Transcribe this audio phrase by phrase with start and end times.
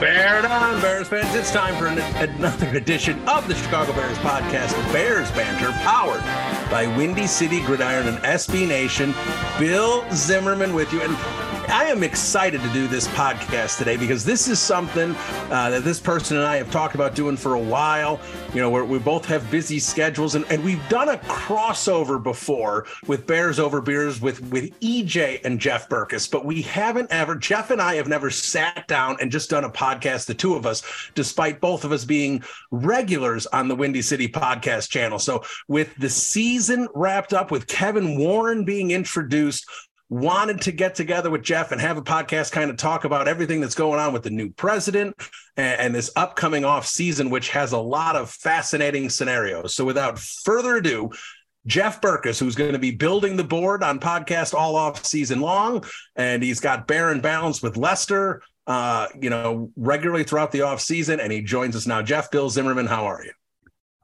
[0.00, 1.36] Bear down, Bears fans.
[1.36, 6.22] It's time for an, another edition of the Chicago Bears podcast, Bears Banter, powered
[6.72, 9.14] by Windy City Gridiron and SB Nation.
[9.60, 11.00] Bill Zimmerman with you.
[11.00, 11.16] And
[11.70, 15.14] I am excited to do this podcast today because this is something
[15.50, 18.18] uh, that this person and I have talked about doing for a while.
[18.54, 23.26] You know, we both have busy schedules, and, and we've done a crossover before with
[23.26, 27.34] Bears Over Beers with with EJ and Jeff Berckes, but we haven't ever.
[27.34, 30.64] Jeff and I have never sat down and just done a podcast, the two of
[30.64, 30.82] us,
[31.14, 35.18] despite both of us being regulars on the Windy City podcast channel.
[35.18, 39.66] So, with the season wrapped up, with Kevin Warren being introduced,
[40.10, 43.60] wanted to get together with Jeff and have a podcast kind of talk about everything
[43.60, 45.14] that's going on with the new president
[45.56, 49.74] and, and, this upcoming off season, which has a lot of fascinating scenarios.
[49.74, 51.10] So without further ado,
[51.66, 55.84] Jeff Berckes, who's going to be building the board on podcast all off season long,
[56.16, 61.18] and he's got Baron Balance with Lester, uh, you know, regularly throughout the off season,
[61.20, 62.02] and he joins us now.
[62.02, 63.32] Jeff, Bill Zimmerman, how are you?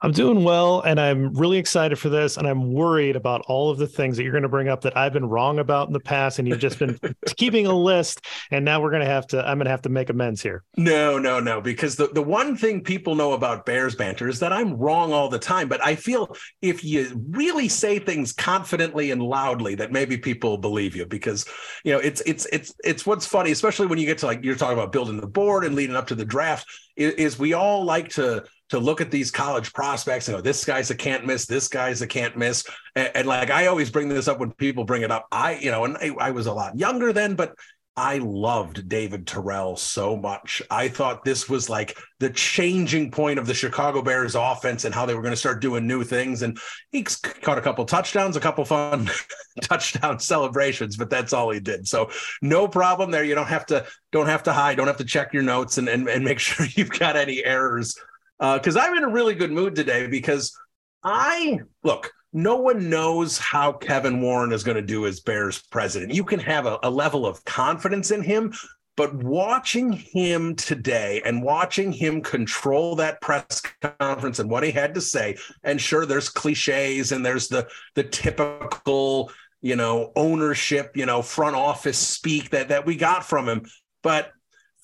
[0.05, 2.37] I'm doing well, and I'm really excited for this.
[2.37, 4.95] And I'm worried about all of the things that you're going to bring up that
[4.95, 7.01] I've been wrong about in the past, and you've just been
[7.39, 8.27] keeping a list.
[8.51, 9.39] And now we're going to have to.
[9.41, 10.63] I'm going to have to make amends here.
[10.77, 11.63] No, no, no.
[11.63, 15.31] Because the the one thing people know about Bears banter is that I'm wrong all
[15.31, 15.69] the time.
[15.69, 20.95] But I feel if you really say things confidently and loudly, that maybe people believe
[20.95, 21.07] you.
[21.07, 21.47] Because
[21.83, 24.55] you know, it's it's it's it's what's funny, especially when you get to like you're
[24.55, 26.67] talking about building the board and leading up to the draft.
[26.95, 30.65] Is, is we all like to to look at these college prospects and go, this
[30.65, 32.65] guy's a can't miss, this guy's a can't miss.
[32.97, 35.27] And, and like I always bring this up when people bring it up.
[35.31, 37.55] I, you know, and I, I was a lot younger then, but
[37.97, 40.61] I loved David Terrell so much.
[40.69, 45.07] I thought this was like the changing point of the Chicago Bears offense and how
[45.07, 46.43] they were going to start doing new things.
[46.43, 46.59] And
[46.91, 49.09] he caught a couple touchdowns, a couple fun
[49.63, 51.87] touchdown celebrations, but that's all he did.
[51.87, 52.11] So
[52.43, 53.23] no problem there.
[53.23, 55.89] You don't have to don't have to hide, don't have to check your notes and
[55.89, 57.97] and, and make sure you've got any errors
[58.39, 60.57] because uh, I'm in a really good mood today because
[61.03, 66.13] I look, no one knows how Kevin Warren is going to do as Bears president.
[66.13, 68.53] You can have a, a level of confidence in him,
[68.97, 73.63] but watching him today and watching him control that press
[74.01, 78.05] conference and what he had to say, and sure, there's cliches and there's the the
[78.05, 79.31] typical,
[79.61, 83.65] you know, ownership, you know, front office speak that that we got from him.
[84.03, 84.33] But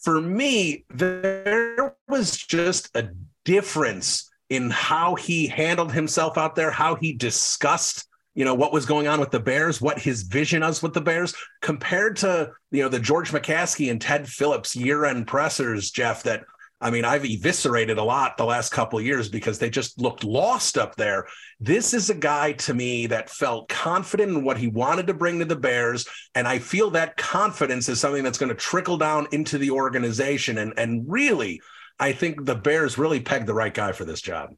[0.03, 3.11] for me, there was just a
[3.45, 8.85] difference in how he handled himself out there, how he discussed, you know, what was
[8.85, 12.83] going on with the Bears, what his vision was with the Bears, compared to, you
[12.83, 16.45] know, the George McCaskey and Ted Phillips year-end pressers, Jeff, that
[16.83, 20.25] I mean, I've eviscerated a lot the last couple of years because they just looked
[20.25, 21.27] lost up there.
[21.61, 25.41] This is a guy to me that felt confident in what he wanted to bring
[25.41, 26.09] to the Bears.
[26.35, 30.57] And I feel that confidence is something that's going to trickle down into the organization
[30.57, 31.61] and, and really
[32.01, 34.51] I think the Bears really pegged the right guy for this job.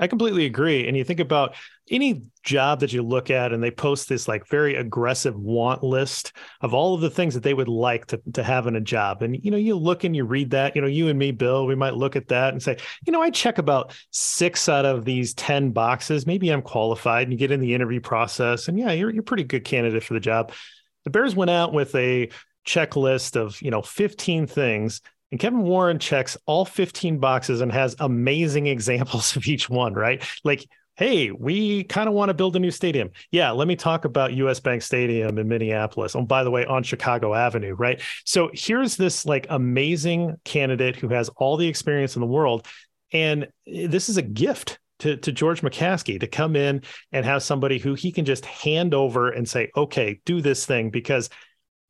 [0.00, 0.86] I completely agree.
[0.86, 1.56] And you think about
[1.90, 6.32] any job that you look at and they post this like very aggressive want list
[6.60, 9.22] of all of the things that they would like to, to have in a job.
[9.22, 11.66] And, you know, you look and you read that, you know, you and me, Bill,
[11.66, 12.76] we might look at that and say,
[13.06, 16.26] you know, I check about six out of these 10 boxes.
[16.26, 19.44] Maybe I'm qualified and you get in the interview process and yeah, you're, you're pretty
[19.44, 20.52] good candidate for the job.
[21.04, 22.30] The Bears went out with a
[22.64, 25.00] checklist of, you know, 15 things
[25.30, 30.22] and Kevin Warren checks all 15 boxes and has amazing examples of each one, right?
[30.44, 30.66] Like
[30.98, 33.10] hey, we kind of want to build a new stadium.
[33.30, 36.16] Yeah, let me talk about US Bank Stadium in Minneapolis.
[36.16, 38.02] Oh, by the way, on Chicago Avenue, right?
[38.24, 42.66] So here's this like amazing candidate who has all the experience in the world.
[43.12, 46.82] And eh, this is a gift to, to George McCaskey to come in
[47.12, 50.90] and have somebody who he can just hand over and say, okay, do this thing
[50.90, 51.30] because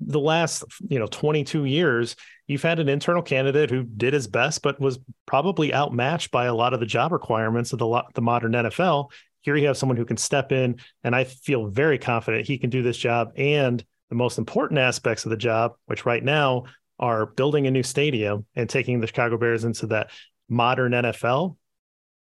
[0.00, 2.14] the last you know 22 years
[2.46, 6.54] you've had an internal candidate who did his best but was probably outmatched by a
[6.54, 9.10] lot of the job requirements of the, the modern NFL
[9.40, 12.70] here you have someone who can step in and I feel very confident he can
[12.70, 13.32] do this job.
[13.36, 16.64] And the most important aspects of the job which right now
[16.98, 20.10] are building a new stadium and taking the Chicago Bears into that
[20.48, 21.56] modern NFL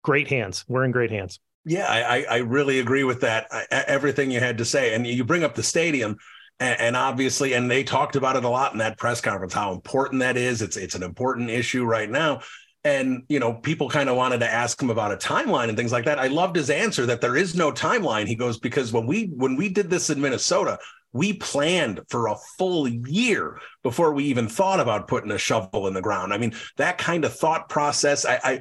[0.02, 0.64] great hands.
[0.68, 1.40] We're in great hands.
[1.64, 4.94] Yeah I, I really agree with that I, everything you had to say.
[4.94, 6.16] And you bring up the stadium
[6.60, 9.72] and, and, obviously, and they talked about it a lot in that press conference, how
[9.72, 10.62] important that is.
[10.62, 12.40] It's it's an important issue right now.
[12.84, 15.92] And you know, people kind of wanted to ask him about a timeline and things
[15.92, 16.18] like that.
[16.18, 18.26] I loved his answer that there is no timeline.
[18.26, 20.78] He goes, because when we when we did this in Minnesota,
[21.14, 25.94] we planned for a full year before we even thought about putting a shovel in
[25.94, 26.34] the ground.
[26.34, 28.60] I mean, that kind of thought process, I, I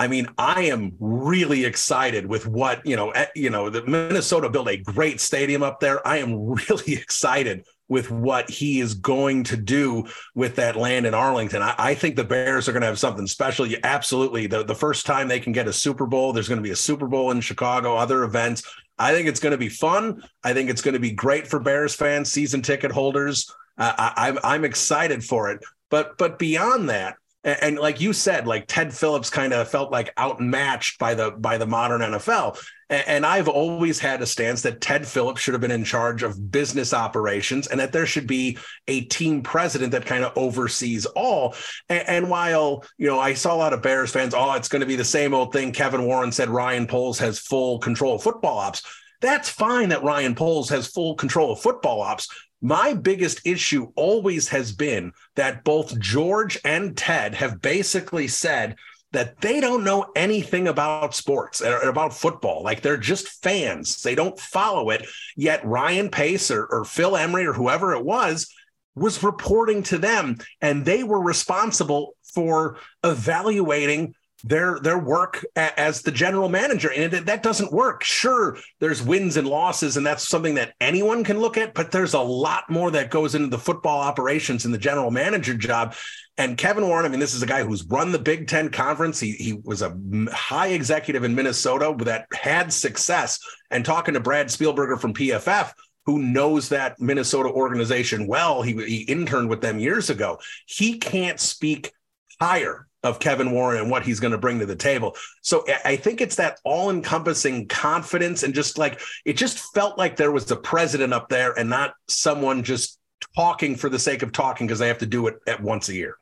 [0.00, 3.10] I mean, I am really excited with what you know.
[3.10, 6.06] Eh, you know, the Minnesota built a great stadium up there.
[6.08, 11.12] I am really excited with what he is going to do with that land in
[11.12, 11.60] Arlington.
[11.60, 13.66] I, I think the Bears are going to have something special.
[13.66, 16.66] You, absolutely, the the first time they can get a Super Bowl, there's going to
[16.66, 17.96] be a Super Bowl in Chicago.
[17.96, 18.62] Other events.
[18.98, 20.22] I think it's going to be fun.
[20.42, 23.54] I think it's going to be great for Bears fans, season ticket holders.
[23.76, 25.62] Uh, I, I'm I'm excited for it.
[25.90, 30.12] But but beyond that, and, like you said, like Ted Phillips kind of felt like
[30.18, 32.62] outmatched by the by the modern NFL.
[32.90, 36.22] And, and I've always had a stance that Ted Phillips should have been in charge
[36.22, 38.58] of business operations, and that there should be
[38.88, 41.54] a team president that kind of oversees all.
[41.88, 44.80] And, and while you know, I saw a lot of Bears fans, oh, it's going
[44.80, 45.72] to be the same old thing.
[45.72, 48.82] Kevin Warren said Ryan Poles has full control of football ops.
[49.20, 52.28] That's fine that Ryan Poles has full control of football ops,
[52.60, 58.76] my biggest issue always has been that both George and Ted have basically said
[59.12, 62.62] that they don't know anything about sports or about football.
[62.62, 64.02] Like they're just fans.
[64.02, 65.06] They don't follow it.
[65.36, 68.52] Yet Ryan Pace or, or Phil Emery or whoever it was
[68.94, 76.10] was reporting to them, and they were responsible for evaluating their their work as the
[76.10, 76.90] general manager.
[76.90, 78.04] And that doesn't work.
[78.04, 82.14] Sure there's wins and losses and that's something that anyone can look at but there's
[82.14, 85.94] a lot more that goes into the football operations and the general manager job.
[86.38, 89.20] And Kevin Warren I mean this is a guy who's run the Big 10 conference.
[89.20, 89.96] He he was a
[90.32, 93.38] high executive in Minnesota that had success.
[93.70, 95.72] And talking to Brad Spielberger from PFF
[96.06, 101.38] who knows that Minnesota organization well he, he interned with them years ago he can't
[101.38, 101.92] speak
[102.40, 105.16] higher of Kevin Warren and what he's going to bring to the table.
[105.42, 110.16] So I think it's that all encompassing confidence and just like it just felt like
[110.16, 112.98] there was the president up there and not someone just
[113.36, 115.94] talking for the sake of talking because they have to do it at once a
[115.94, 116.16] year.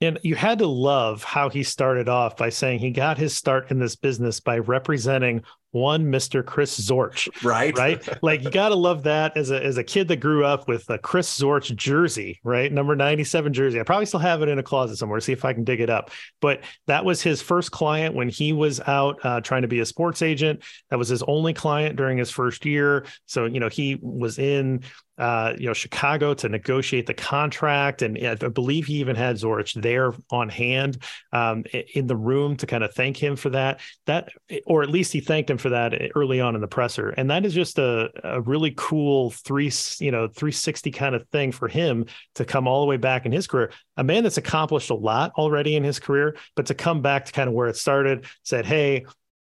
[0.00, 3.70] And you had to love how he started off by saying he got his start
[3.70, 5.42] in this business by representing
[5.76, 6.44] one Mr.
[6.44, 7.28] Chris Zorich.
[7.44, 7.76] Right.
[7.76, 8.22] Right.
[8.22, 10.98] like you gotta love that as a as a kid that grew up with a
[10.98, 12.72] Chris Zorich jersey, right?
[12.72, 13.78] Number 97 jersey.
[13.78, 15.20] I probably still have it in a closet somewhere.
[15.20, 16.10] See if I can dig it up.
[16.40, 19.86] But that was his first client when he was out uh, trying to be a
[19.86, 20.62] sports agent.
[20.90, 23.06] That was his only client during his first year.
[23.26, 24.82] So, you know, he was in
[25.18, 28.02] uh, you know, Chicago to negotiate the contract.
[28.02, 32.66] And I believe he even had Zorich there on hand um, in the room to
[32.66, 33.80] kind of thank him for that.
[34.06, 34.28] That,
[34.66, 37.10] or at least he thanked him for that early on in the presser.
[37.10, 41.52] And that is just a, a really cool three, you know, 360 kind of thing
[41.52, 43.70] for him to come all the way back in his career.
[43.96, 47.32] A man that's accomplished a lot already in his career, but to come back to
[47.32, 49.06] kind of where it started, said, Hey,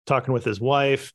[0.07, 1.13] talking with his wife,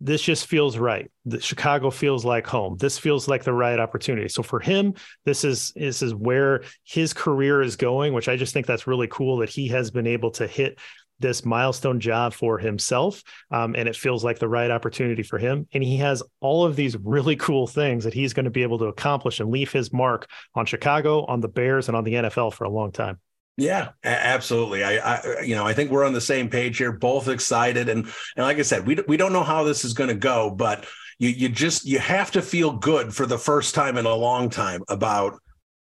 [0.00, 1.10] this just feels right.
[1.24, 2.76] The Chicago feels like home.
[2.78, 4.28] This feels like the right opportunity.
[4.28, 8.52] So for him, this is this is where his career is going, which I just
[8.52, 10.78] think that's really cool that he has been able to hit
[11.20, 13.22] this milestone job for himself.
[13.50, 15.66] Um, and it feels like the right opportunity for him.
[15.72, 18.78] And he has all of these really cool things that he's going to be able
[18.78, 22.52] to accomplish and leave his mark on Chicago, on the Bears, and on the NFL
[22.52, 23.18] for a long time.
[23.58, 24.84] Yeah, absolutely.
[24.84, 28.04] I, I, you know, I think we're on the same page here, both excited, and
[28.36, 30.86] and like I said, we we don't know how this is going to go, but
[31.18, 34.48] you you just you have to feel good for the first time in a long
[34.48, 35.40] time about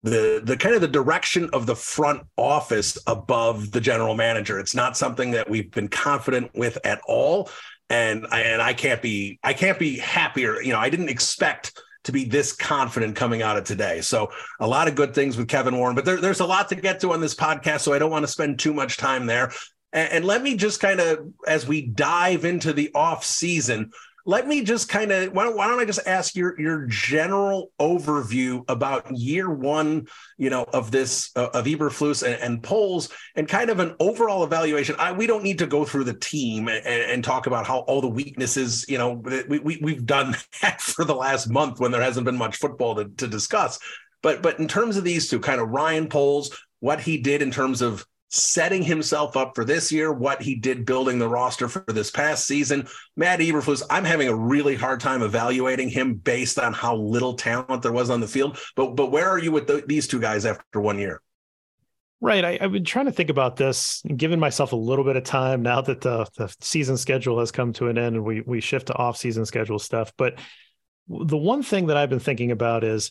[0.03, 4.59] the the kind of the direction of the front office above the general manager.
[4.59, 7.51] It's not something that we've been confident with at all,
[7.89, 10.61] and I, and I can't be I can't be happier.
[10.61, 14.01] You know, I didn't expect to be this confident coming out of today.
[14.01, 16.75] So a lot of good things with Kevin Warren, but there, there's a lot to
[16.75, 17.81] get to on this podcast.
[17.81, 19.53] So I don't want to spend too much time there.
[19.93, 23.91] And, and let me just kind of, as we dive into the off season,
[24.31, 28.63] let me just kind of why, why, don't I just ask your your general overview
[28.69, 30.07] about year one,
[30.39, 34.45] you know, of this uh, of Eberflus and, and Poles, and kind of an overall
[34.45, 34.95] evaluation.
[35.01, 38.01] I, we don't need to go through the team and, and, talk about how all
[38.01, 39.15] the weaknesses, you know,
[39.49, 42.95] we, we we've done that for the last month when there hasn't been much football
[42.95, 43.81] to, to discuss.
[44.23, 47.51] But but in terms of these two, kind of Ryan Poles, what he did in
[47.51, 51.85] terms of setting himself up for this year, what he did building the roster for
[51.89, 52.89] this past season.
[53.17, 57.83] Matt Eberflus, I'm having a really hard time evaluating him based on how little talent
[57.83, 58.59] there was on the field.
[58.77, 61.21] But but where are you with the, these two guys after one year?
[62.23, 62.45] Right.
[62.45, 65.63] I, have been trying to think about this, giving myself a little bit of time
[65.63, 68.89] now that the, the season schedule has come to an end and we we shift
[68.89, 70.13] to off season schedule stuff.
[70.17, 70.39] But
[71.09, 73.11] the one thing that I've been thinking about is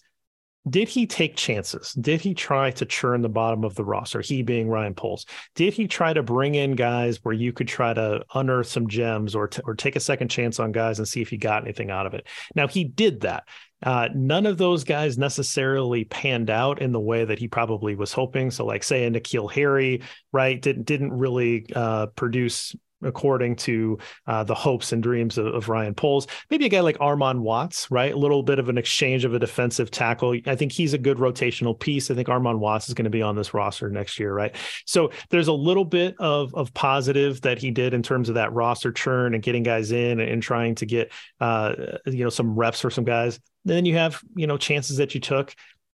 [0.68, 1.94] did he take chances?
[1.94, 4.22] Did he try to churn the bottom of the roster?
[4.22, 5.26] He being Ryan Poles.
[5.56, 9.36] Did he try to bring in guys where you could try to unearth some gems
[9.36, 11.92] or t- or take a second chance on guys and see if he got anything
[11.92, 12.28] out of it?
[12.56, 13.44] Now he did that.
[13.82, 18.12] Uh, none of those guys necessarily panned out in the way that he probably was
[18.12, 18.52] hoping.
[18.52, 20.02] So, like say a N'Keal Harry,
[20.34, 25.70] right, didn't didn't really uh, produce according to uh, the hopes and dreams of, of,
[25.70, 26.28] Ryan Poles.
[26.50, 28.14] Maybe a guy like Armon Watts, right?
[28.14, 30.36] A little bit of an exchange of a defensive tackle.
[30.46, 32.10] I think he's a good rotational piece.
[32.10, 34.56] I think Armon Watts is going to be on this roster next year, right?
[34.86, 38.54] So there's a little bit of of positive that he did in terms of that
[38.54, 41.74] roster churn and getting guys in and, and trying to get uh,
[42.06, 43.40] you know some reps for some guys.
[43.66, 45.54] Then you have you know chances that you took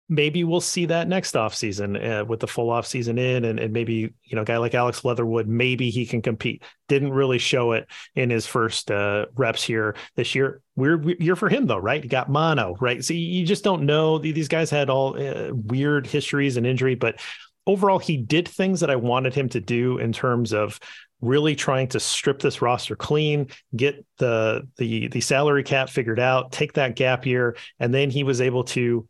[0.10, 4.12] maybe we'll see that next offseason uh, with the full offseason in and, and maybe
[4.24, 6.64] you know a guy like alex leatherwood maybe he can compete.
[6.88, 10.62] Didn't really show it in his first uh, reps here this year.
[10.76, 12.02] Weird year for him though right?
[12.02, 13.04] He got mono right?
[13.06, 14.18] So you just don't know.
[14.18, 17.20] These guys had all uh, weird histories and injury but
[17.68, 20.80] overall he did things that i wanted him to do in terms of
[21.22, 26.52] really trying to strip this roster clean, get the the the salary cap figured out,
[26.52, 29.08] take that gap year, and then he was able to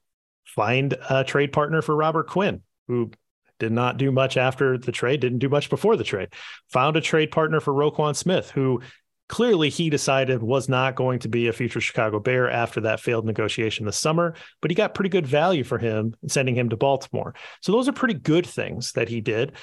[0.56, 3.12] find a trade partner for Robert Quinn, who
[3.60, 6.29] did not do much after the trade, didn't do much before the trade.
[6.70, 8.82] Found a trade partner for Roquan Smith, who
[9.27, 13.25] clearly he decided was not going to be a future Chicago Bear after that failed
[13.25, 17.36] negotiation this summer, but he got pretty good value for him sending him to Baltimore.
[17.62, 19.53] So those are pretty good things that he did.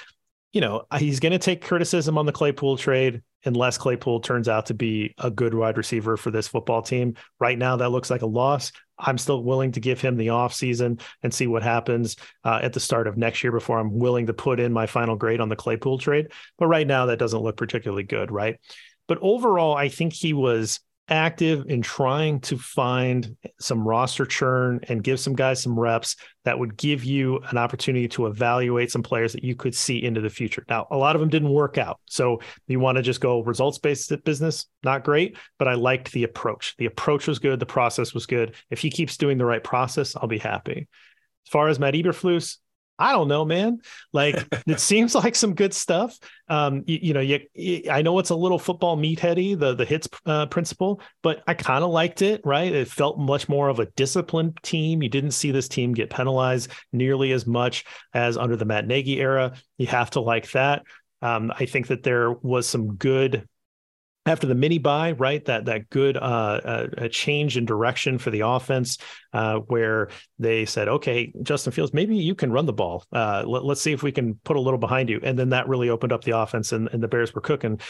[0.57, 4.65] You know, he's going to take criticism on the Claypool trade unless Claypool turns out
[4.65, 7.17] to be a good wide receiver for this football team.
[7.39, 8.73] Right now, that looks like a loss.
[8.99, 12.81] I'm still willing to give him the offseason and see what happens uh, at the
[12.81, 15.57] start of next year before I'm willing to put in my final grade on the
[15.57, 16.29] Claypool trade.
[16.57, 18.59] But right now, that doesn't look particularly good, right?
[19.09, 25.05] But overall, I think he was active in trying to find some roster churn and
[25.05, 29.33] give some guys some reps that would give you an opportunity to evaluate some players
[29.33, 30.65] that you could see into the future.
[30.69, 32.01] Now, a lot of them didn't work out.
[32.07, 36.25] So you want to just go results based business, not great, but I liked the
[36.25, 36.75] approach.
[36.79, 37.61] The approach was good.
[37.61, 38.55] The process was good.
[38.71, 40.89] If he keeps doing the right process, I'll be happy.
[41.47, 42.57] As far as Matt Eberflus,
[42.99, 43.81] I don't know, man.
[44.13, 44.37] Like
[44.67, 46.19] it seems like some good stuff.
[46.49, 49.85] Um, you, you know, you, you, I know it's a little football meatheady, the the
[49.85, 52.41] hits uh, principle, but I kind of liked it.
[52.45, 55.03] Right, it felt much more of a disciplined team.
[55.03, 57.85] You didn't see this team get penalized nearly as much
[58.15, 59.53] as under the Matt Nagy era.
[59.79, 60.85] You have to like that.
[61.23, 63.49] Um, I think that there was some good
[64.27, 65.45] after the mini bye, right?
[65.45, 68.99] That that good uh, uh, a change in direction for the offense,
[69.33, 73.05] uh, where they said, "Okay, Justin Fields, maybe you can run the ball.
[73.13, 75.69] Uh, let, us see if we can put a little behind you." And then that
[75.69, 77.81] really opened up the offense, and, and the Bears were cooking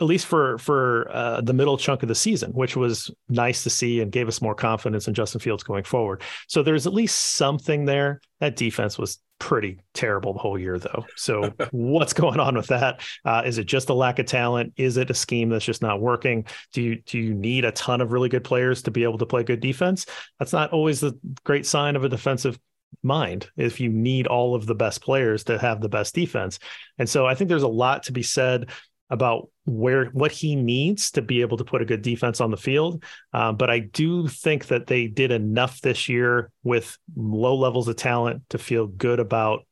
[0.00, 3.70] at least for for uh, the middle chunk of the season, which was nice to
[3.70, 6.22] see and gave us more confidence in Justin Fields going forward.
[6.46, 8.20] So there's at least something there.
[8.40, 11.04] That defense was pretty terrible the whole year, though.
[11.16, 13.00] So what's going on with that?
[13.24, 14.72] Uh, is it just a lack of talent?
[14.76, 16.46] Is it a scheme that's just not working?
[16.72, 19.26] Do you do you need a ton of really good players to be able to
[19.26, 20.06] play good defense?
[20.38, 22.58] That's not always the great sign of a defensive
[23.02, 26.58] mind if you need all of the best players to have the best defense.
[26.98, 28.70] And so I think there's a lot to be said
[29.10, 32.56] about where what he needs to be able to put a good defense on the
[32.56, 33.02] field.
[33.32, 37.96] Uh, but I do think that they did enough this year with low levels of
[37.96, 39.64] talent to feel good about.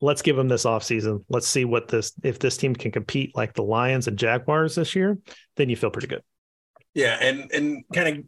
[0.00, 1.24] Let's give them this offseason.
[1.28, 4.96] Let's see what this if this team can compete like the Lions and Jaguars this
[4.96, 5.18] year,
[5.56, 6.22] then you feel pretty good.
[6.94, 8.24] Yeah, and and kind of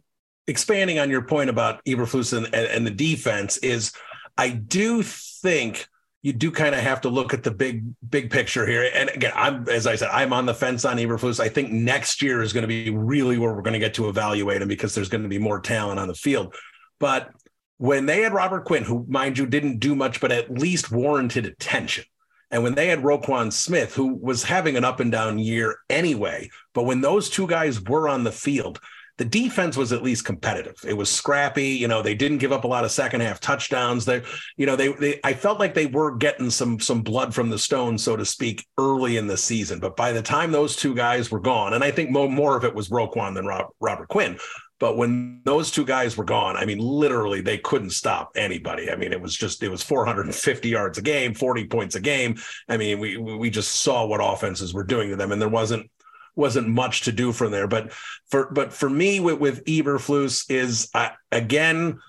[0.47, 3.93] expanding on your point about Eberflus and, and the defense is,
[4.37, 5.87] I do think
[6.23, 8.89] you do kind of have to look at the big big picture here.
[8.93, 11.39] And again, I'm as I said, I'm on the fence on Eberflus.
[11.39, 14.07] I think next year is going to be really where we're going to get to
[14.07, 16.55] evaluate him because there's going to be more talent on the field.
[16.99, 17.29] But
[17.77, 21.45] when they had Robert Quinn, who mind you didn't do much, but at least warranted
[21.45, 22.05] attention.
[22.49, 26.49] And when they had Roquan Smith, who was having an up and down year anyway,
[26.73, 28.79] but when those two guys were on the field,
[29.17, 30.75] the defense was at least competitive.
[30.85, 31.67] It was scrappy.
[31.67, 34.05] You know, they didn't give up a lot of second half touchdowns.
[34.05, 34.23] They,
[34.57, 37.59] you know, they, they I felt like they were getting some some blood from the
[37.59, 39.79] stone, so to speak, early in the season.
[39.79, 42.63] But by the time those two guys were gone, and I think more, more of
[42.63, 44.37] it was Roquan than Rob, Robert Quinn.
[44.79, 48.91] But when those two guys were gone, I mean, literally, they couldn't stop anybody.
[48.91, 52.35] I mean, it was just it was 450 yards a game, 40 points a game.
[52.67, 55.89] I mean, we we just saw what offenses were doing to them, and there wasn't
[56.35, 57.67] wasn't much to do from there.
[57.67, 57.93] But
[58.29, 61.99] for but for me with with Eberflus is I, again.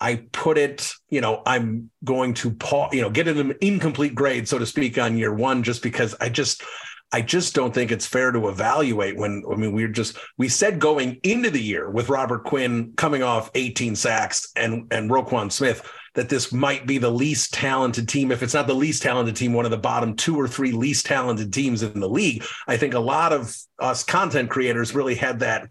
[0.00, 4.46] I put it, you know, I'm going to pause, you know, get an incomplete grade,
[4.46, 6.62] so to speak, on year one, just because I just,
[7.10, 10.78] I just don't think it's fair to evaluate when, I mean, we're just, we said
[10.78, 15.84] going into the year with Robert Quinn coming off 18 sacks and, and Roquan Smith,
[16.18, 18.32] that this might be the least talented team.
[18.32, 21.06] If it's not the least talented team, one of the bottom two or three least
[21.06, 22.42] talented teams in the league.
[22.66, 25.70] I think a lot of us content creators really had that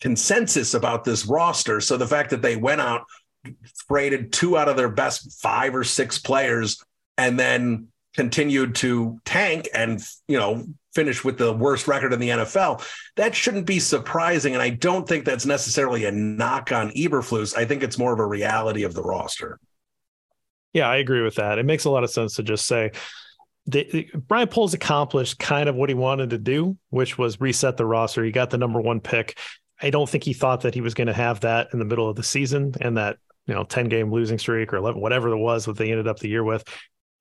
[0.00, 1.78] consensus about this roster.
[1.82, 3.04] So the fact that they went out,
[3.86, 6.82] traded two out of their best five or six players,
[7.18, 12.30] and then continued to tank and you know finish with the worst record in the
[12.30, 12.82] NFL.
[13.16, 17.54] That shouldn't be surprising, and I don't think that's necessarily a knock on Eberflus.
[17.54, 19.60] I think it's more of a reality of the roster.
[20.72, 21.58] Yeah, I agree with that.
[21.58, 22.92] It makes a lot of sense to just say
[24.26, 28.24] Brian Poles accomplished kind of what he wanted to do, which was reset the roster.
[28.24, 29.38] He got the number one pick.
[29.80, 32.08] I don't think he thought that he was going to have that in the middle
[32.08, 35.38] of the season and that you know 10 game losing streak or 11 whatever it
[35.38, 36.64] was that they ended up the year with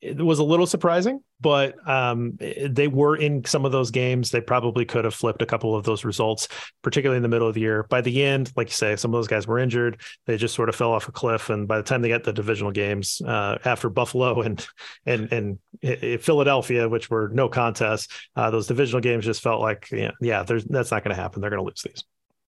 [0.01, 4.31] it was a little surprising, but um, they were in some of those games.
[4.31, 6.47] They probably could have flipped a couple of those results,
[6.81, 7.83] particularly in the middle of the year.
[7.83, 10.01] By the end, like you say, some of those guys were injured.
[10.25, 11.51] They just sort of fell off a cliff.
[11.51, 14.65] And by the time they got the divisional games uh, after Buffalo and
[15.05, 20.11] and and Philadelphia, which were no contests, uh, those divisional games just felt like yeah,
[20.19, 21.41] yeah, that's not going to happen.
[21.41, 22.03] They're going to lose these.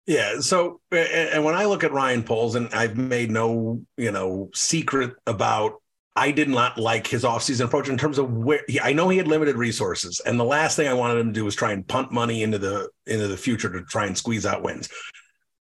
[0.07, 0.41] Yeah.
[0.41, 5.15] So, and when I look at Ryan Poles, and I've made no, you know, secret
[5.27, 5.75] about
[6.21, 9.17] I did not like his offseason approach in terms of where he, I know he
[9.17, 11.87] had limited resources, and the last thing I wanted him to do was try and
[11.89, 14.91] punt money into the into the future to try and squeeze out wins.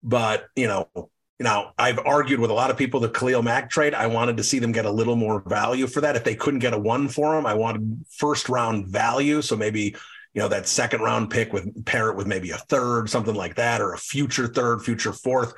[0.04, 3.70] But you know, you know, I've argued with a lot of people the Khalil Mack
[3.70, 3.94] trade.
[3.94, 6.18] I wanted to see them get a little more value for that.
[6.18, 9.42] If they couldn't get a one for him, I wanted first round value.
[9.42, 9.96] So maybe
[10.34, 13.56] you know that second round pick with pair it with maybe a third, something like
[13.56, 15.54] that, or a future third, future fourth.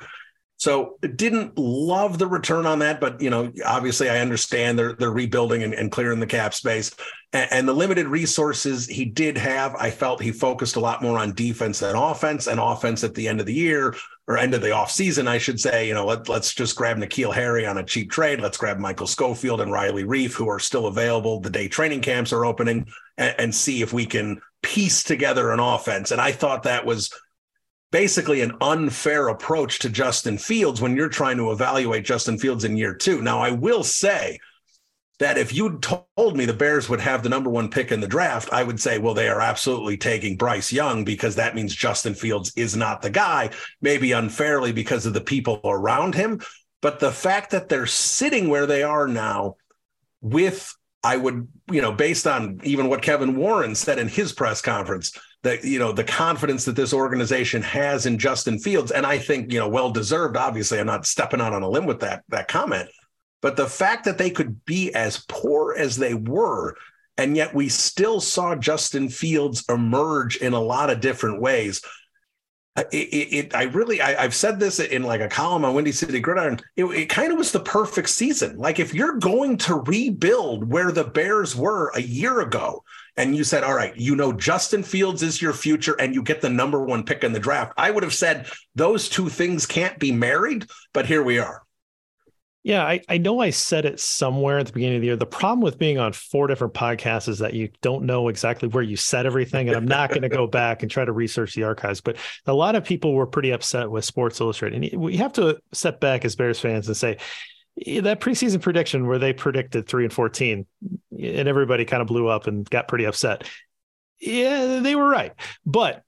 [0.62, 5.10] So didn't love the return on that, but you know, obviously I understand they're they're
[5.10, 6.92] rebuilding and, and clearing the cap space.
[7.32, 11.18] And, and, the limited resources he did have, I felt he focused a lot more
[11.18, 13.96] on defense than offense, and offense at the end of the year
[14.28, 17.34] or end of the offseason, I should say, you know, let, let's just grab N'Keal
[17.34, 18.40] Harry on a cheap trade.
[18.40, 21.40] Let's grab Michael Schofield and Riley Reiff, who are still available.
[21.40, 22.86] The day training camps are opening,
[23.18, 26.12] and, and see if we can piece together an offense.
[26.12, 27.10] And I thought that was
[27.92, 32.76] basically an unfair approach to Justin Fields when you're trying to evaluate Justin Fields in
[32.76, 33.22] year two.
[33.22, 34.40] Now, I will say
[35.18, 38.08] that if you told me the Bears would have the number one pick in the
[38.08, 42.14] draft, I would say, well, they are absolutely taking Bryce Young because that means Justin
[42.14, 43.50] Fields is not the guy,
[43.80, 46.40] maybe unfairly because of the people around him.
[46.80, 49.56] But the fact that they're sitting where they are now
[50.22, 50.74] with,
[51.04, 55.12] I would, you know, based on even what Kevin Warren said in his press conference,
[55.42, 59.52] that you know the confidence that this organization has in Justin Fields, and I think
[59.52, 60.36] you know well deserved.
[60.36, 62.88] Obviously, I'm not stepping out on a limb with that that comment,
[63.40, 66.76] but the fact that they could be as poor as they were,
[67.18, 71.82] and yet we still saw Justin Fields emerge in a lot of different ways.
[72.76, 75.92] It, it, it I really, I, have said this in like a column on Windy
[75.92, 76.58] City Gridiron.
[76.74, 78.56] It, it kind of was the perfect season.
[78.56, 82.82] Like if you're going to rebuild where the Bears were a year ago,
[83.16, 86.40] and you said, all right, you know, Justin Fields is your future and you get
[86.40, 89.98] the number one pick in the draft, I would have said those two things can't
[89.98, 91.62] be married, but here we are.
[92.64, 95.16] Yeah, I, I know I said it somewhere at the beginning of the year.
[95.16, 98.84] The problem with being on four different podcasts is that you don't know exactly where
[98.84, 99.66] you said everything.
[99.66, 102.00] And I'm not going to go back and try to research the archives.
[102.00, 104.92] But a lot of people were pretty upset with Sports Illustrated.
[104.92, 107.16] And we have to step back as Bears fans and say,
[107.76, 110.66] that preseason prediction where they predicted three and 14
[111.10, 113.48] and everybody kind of blew up and got pretty upset.
[114.20, 115.32] Yeah, they were right.
[115.64, 116.02] But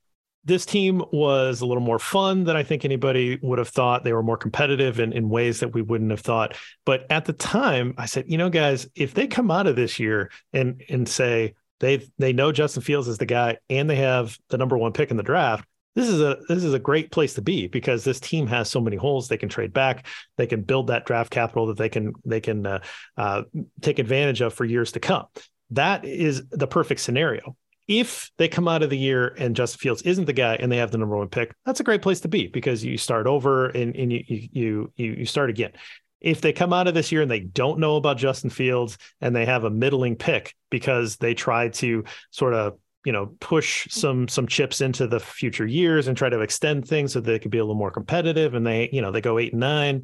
[0.44, 4.04] this team was a little more fun than I think anybody would have thought.
[4.04, 6.56] They were more competitive in, in ways that we wouldn't have thought.
[6.84, 9.98] But at the time, I said, you know, guys, if they come out of this
[9.98, 14.38] year and and say they they know Justin Fields is the guy and they have
[14.50, 17.34] the number one pick in the draft, this is a this is a great place
[17.34, 19.28] to be because this team has so many holes.
[19.28, 22.66] They can trade back, they can build that draft capital that they can they can
[22.66, 22.80] uh,
[23.16, 23.42] uh,
[23.80, 25.26] take advantage of for years to come.
[25.70, 27.56] that is the perfect scenario.
[27.86, 30.78] If they come out of the year and Justin Fields isn't the guy and they
[30.78, 33.66] have the number one pick, that's a great place to be because you start over
[33.66, 35.72] and, and you, you you you start again.
[36.20, 39.36] If they come out of this year and they don't know about Justin Fields and
[39.36, 44.28] they have a middling pick because they try to sort of you know push some
[44.28, 47.58] some chips into the future years and try to extend things so they could be
[47.58, 50.02] a little more competitive and they you know they go eight and nine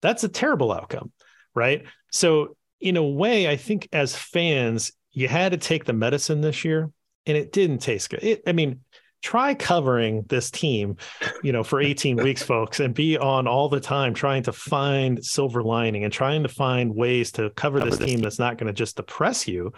[0.00, 1.12] that's a terrible outcome
[1.54, 1.84] right?
[2.10, 6.64] So in a way i think as fans you had to take the medicine this
[6.64, 6.90] year
[7.26, 8.22] and it didn't taste good.
[8.22, 8.80] It, i mean
[9.22, 10.96] try covering this team
[11.44, 15.24] you know for 18 weeks folks and be on all the time trying to find
[15.24, 18.58] silver lining and trying to find ways to cover, cover this, this team that's not
[18.58, 19.72] going to just depress you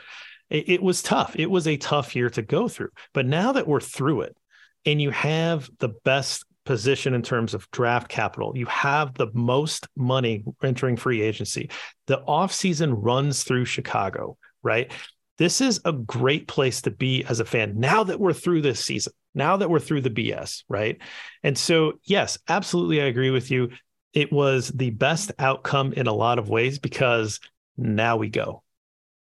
[0.51, 1.35] it, it was tough.
[1.37, 2.91] It was a tough year to go through.
[3.13, 4.37] But now that we're through it
[4.87, 8.53] and you have the best position in terms of draft capital.
[8.57, 11.71] You have the most money entering free agency.
[12.07, 14.91] The offseason runs through Chicago, right?
[15.37, 18.85] This is a great place to be as a fan now that we're through this
[18.85, 20.99] season, now that we're through the BS, right?
[21.43, 23.71] And so, yes, absolutely, I agree with you.
[24.13, 27.41] It was the best outcome in a lot of ways because
[27.77, 28.64] now we go.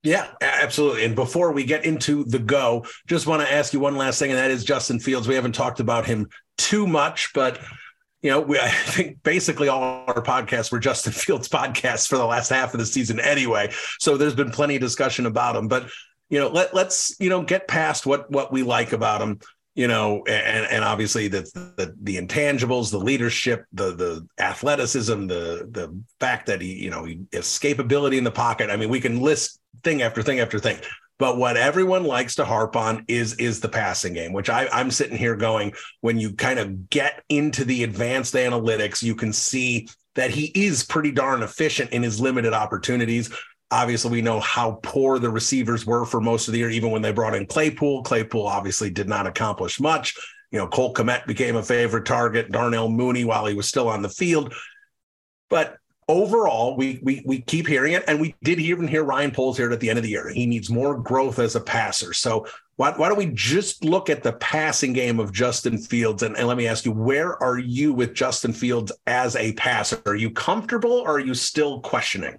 [0.07, 1.05] Yeah, absolutely.
[1.05, 4.31] And before we get into the go, just want to ask you one last thing,
[4.31, 5.27] and that is Justin Fields.
[5.27, 7.59] We haven't talked about him too much, but
[8.23, 12.25] you know, we, I think basically all our podcasts were Justin Fields podcasts for the
[12.25, 13.73] last half of the season anyway.
[13.99, 15.66] So there's been plenty of discussion about him.
[15.66, 15.88] But
[16.31, 19.40] you know, let let's you know get past what what we like about him
[19.77, 21.43] you know, and and obviously the
[21.77, 27.05] the the intangibles, the leadership, the the athleticism, the the fact that he, you know,
[27.05, 28.71] he, escapability in the pocket.
[28.71, 30.79] I mean, we can list thing after thing after thing.
[31.19, 34.91] But what everyone likes to harp on is is the passing game, which I, I'm
[34.91, 39.89] sitting here going, when you kind of get into the advanced analytics, you can see
[40.15, 43.31] that he is pretty darn efficient in his limited opportunities.
[43.70, 47.02] Obviously, we know how poor the receivers were for most of the year, even when
[47.02, 48.05] they brought in Claypool.
[48.05, 50.14] Claypool obviously did not accomplish much.
[50.52, 54.02] You know, Cole Kmet became a favorite target, Darnell Mooney while he was still on
[54.02, 54.55] the field.
[55.50, 59.57] But overall, we we we keep hearing it, and we did even hear Ryan Poles
[59.57, 60.29] here at the end of the year.
[60.29, 62.12] He needs more growth as a passer.
[62.12, 66.22] So why, why don't we just look at the passing game of Justin Fields?
[66.22, 70.00] And, and let me ask you, where are you with Justin Fields as a passer?
[70.07, 72.38] Are you comfortable or are you still questioning?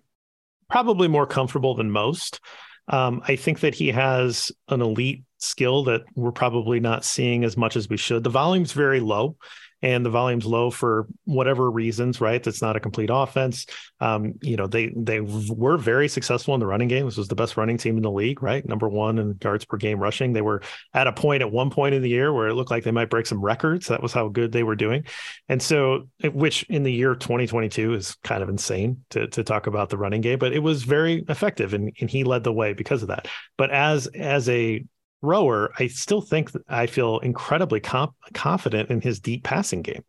[0.69, 2.39] Probably more comfortable than most.
[2.88, 7.58] Um, I think that he has an elite skill that we're probably not seeing as
[7.58, 8.23] much as we should.
[8.23, 9.36] The volume's very low
[9.81, 12.43] and the volume's low for whatever reasons, right?
[12.43, 13.65] That's not a complete offense.
[13.99, 17.05] Um, you know, they they were very successful in the running game.
[17.05, 18.65] This was the best running team in the league, right?
[18.67, 20.33] Number one in yards per game rushing.
[20.33, 20.61] They were
[20.93, 23.09] at a point at one point in the year where it looked like they might
[23.09, 23.87] break some records.
[23.87, 25.05] That was how good they were doing.
[25.47, 29.89] And so, which in the year 2022 is kind of insane to, to talk about
[29.89, 33.01] the running game, but it was very effective and, and he led the way because
[33.01, 33.27] of that.
[33.57, 34.83] But as as a
[35.21, 40.03] rower, I still think I feel incredibly comp- confident in his deep passing game.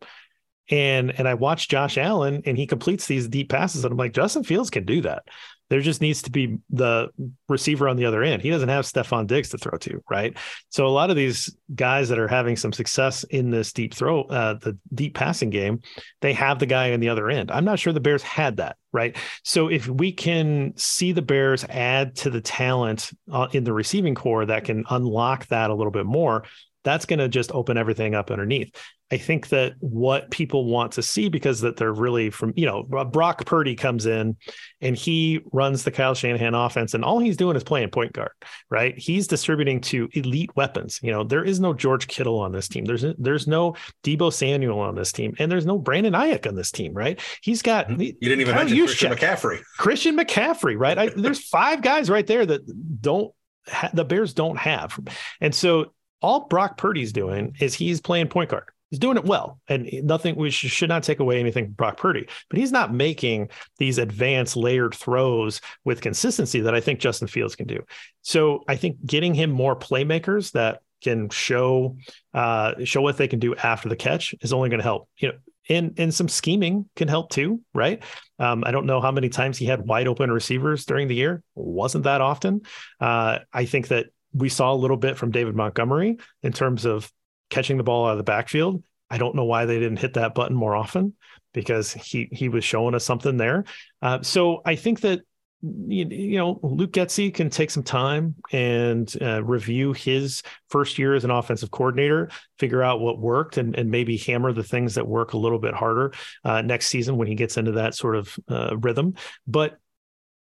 [0.69, 4.13] And and I watch Josh Allen and he completes these deep passes and I'm like
[4.13, 5.23] Justin Fields can do that.
[5.69, 7.09] There just needs to be the
[7.47, 8.41] receiver on the other end.
[8.41, 10.35] He doesn't have Stefon Diggs to throw to, right?
[10.69, 14.23] So a lot of these guys that are having some success in this deep throw,
[14.23, 15.81] uh, the deep passing game,
[16.21, 17.51] they have the guy on the other end.
[17.51, 19.15] I'm not sure the Bears had that, right?
[19.43, 24.15] So if we can see the Bears add to the talent uh, in the receiving
[24.15, 26.43] core that can unlock that a little bit more,
[26.83, 28.73] that's going to just open everything up underneath.
[29.11, 32.83] I think that what people want to see because that they're really from, you know,
[32.83, 34.37] Brock Purdy comes in
[34.81, 38.31] and he runs the Kyle Shanahan offense and all he's doing is playing point guard,
[38.69, 38.97] right?
[38.97, 40.99] He's distributing to elite weapons.
[41.01, 42.85] You know, there is no George Kittle on this team.
[42.85, 46.71] There's there's no Deebo Samuel on this team and there's no Brandon Aiyuk on this
[46.71, 47.19] team, right?
[47.41, 48.01] He's got mm-hmm.
[48.01, 49.61] You didn't even mention Christian McCaffrey.
[49.77, 50.97] Christian McCaffrey, right?
[50.97, 53.33] I, there's five guys right there that don't
[53.67, 54.99] ha- the Bears don't have.
[55.41, 58.65] And so all Brock Purdy's doing is he's playing point guard.
[58.89, 60.35] He's doing it well, and nothing.
[60.35, 64.55] We should not take away anything from Brock Purdy, but he's not making these advanced
[64.55, 67.83] layered throws with consistency that I think Justin Fields can do.
[68.23, 71.97] So I think getting him more playmakers that can show
[72.33, 75.07] uh, show what they can do after the catch is only going to help.
[75.17, 75.35] You know,
[75.69, 78.03] and and some scheming can help too, right?
[78.39, 81.43] Um, I don't know how many times he had wide open receivers during the year.
[81.55, 82.61] wasn't that often.
[82.99, 87.11] Uh, I think that we saw a little bit from David Montgomery in terms of
[87.49, 88.83] catching the ball out of the backfield.
[89.09, 91.13] I don't know why they didn't hit that button more often
[91.53, 93.65] because he he was showing us something there.
[94.01, 95.21] Uh, so I think that
[95.61, 101.15] you, you know Luke Getsy can take some time and uh, review his first year
[101.15, 105.07] as an offensive coordinator, figure out what worked, and and maybe hammer the things that
[105.07, 108.39] work a little bit harder uh, next season when he gets into that sort of
[108.47, 109.15] uh, rhythm.
[109.47, 109.77] But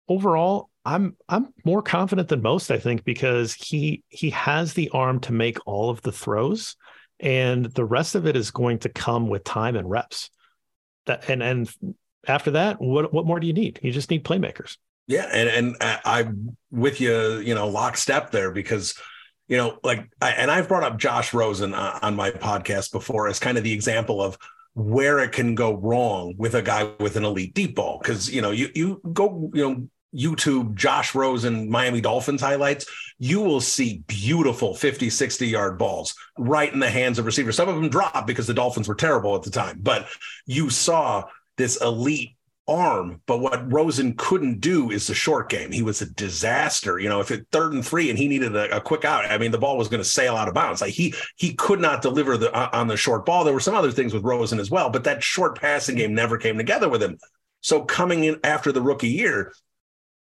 [0.08, 5.20] overall, I'm I'm more confident than most, I think, because he he has the arm
[5.20, 6.76] to make all of the throws,
[7.20, 10.30] and the rest of it is going to come with time and reps.
[11.06, 11.70] That and and
[12.26, 13.80] after that, what what more do you need?
[13.82, 14.76] You just need playmakers.
[15.06, 19.00] Yeah, and and I'm with you, you know, lockstep there because
[19.48, 23.28] you know, like, I, and I've brought up Josh Rosen on, on my podcast before
[23.28, 24.36] as kind of the example of
[24.74, 28.00] where it can go wrong with a guy with an elite deep ball.
[28.00, 32.86] Cause, you know, you, you go, you know, YouTube Josh Rosen Miami Dolphins highlights,
[33.18, 37.56] you will see beautiful 50, 60 yard balls right in the hands of receivers.
[37.56, 40.06] Some of them drop because the Dolphins were terrible at the time, but
[40.46, 41.24] you saw
[41.56, 42.36] this elite
[42.68, 43.20] arm.
[43.26, 45.70] But what Rosen couldn't do is the short game.
[45.70, 46.98] He was a disaster.
[46.98, 49.38] You know, if it third and three and he needed a, a quick out, I
[49.38, 50.80] mean, the ball was going to sail out of bounds.
[50.80, 53.44] Like he he could not deliver the uh, on the short ball.
[53.44, 56.38] There were some other things with Rosen as well, but that short passing game never
[56.38, 57.18] came together with him.
[57.60, 59.52] So coming in after the rookie year,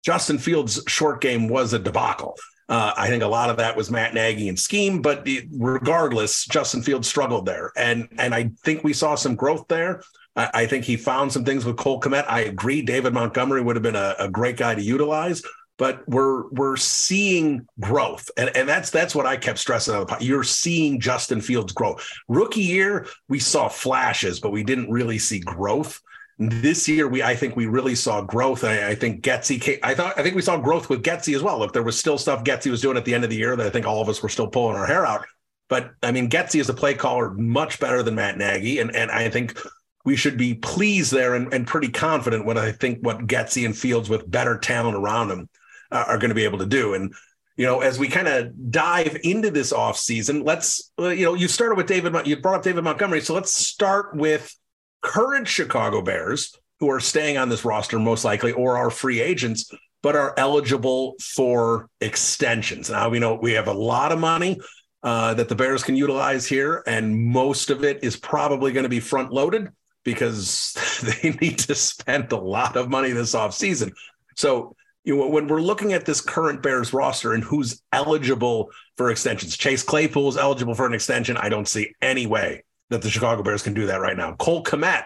[0.03, 2.35] Justin Fields' short game was a debacle.
[2.69, 6.81] Uh, I think a lot of that was Matt Nagy and scheme, but regardless, Justin
[6.81, 10.01] Fields struggled there, and and I think we saw some growth there.
[10.37, 12.25] I, I think he found some things with Cole Kmet.
[12.29, 12.81] I agree.
[12.81, 15.43] David Montgomery would have been a, a great guy to utilize,
[15.77, 20.05] but we're we're seeing growth, and and that's that's what I kept stressing on the
[20.05, 20.21] pod.
[20.21, 21.97] You're seeing Justin Fields grow.
[22.29, 25.99] Rookie year, we saw flashes, but we didn't really see growth.
[26.43, 28.63] This year, we I think we really saw growth.
[28.63, 29.61] I, I think Getsy.
[29.61, 31.59] Came, I thought I think we saw growth with Getsy as well.
[31.59, 33.67] Look, there was still stuff Getsy was doing at the end of the year that
[33.67, 35.23] I think all of us were still pulling our hair out.
[35.69, 39.11] But I mean, Getsy is a play caller much better than Matt Nagy, and and
[39.11, 39.55] I think
[40.03, 43.77] we should be pleased there and, and pretty confident what I think what Getsy and
[43.77, 45.47] Fields with better talent around them
[45.91, 46.95] uh, are going to be able to do.
[46.95, 47.13] And
[47.55, 51.47] you know, as we kind of dive into this off season, let's you know, you
[51.47, 52.15] started with David.
[52.25, 54.55] You brought up David Montgomery, so let's start with
[55.01, 59.71] current Chicago Bears who are staying on this roster most likely, or are free agents
[60.03, 62.89] but are eligible for extensions.
[62.89, 64.59] Now we know we have a lot of money.
[65.03, 68.89] Uh, that the Bears can utilize here, and most of it is probably going to
[68.89, 69.67] be front loaded
[70.03, 70.73] because
[71.23, 73.91] they need to spend a lot of money this offseason.
[74.35, 79.09] So, you know, when we're looking at this current Bears roster and who's eligible for
[79.09, 81.35] extensions, Chase Claypool is eligible for an extension.
[81.35, 84.33] I don't see any way that the Chicago Bears can do that right now.
[84.35, 85.05] Cole Kmet,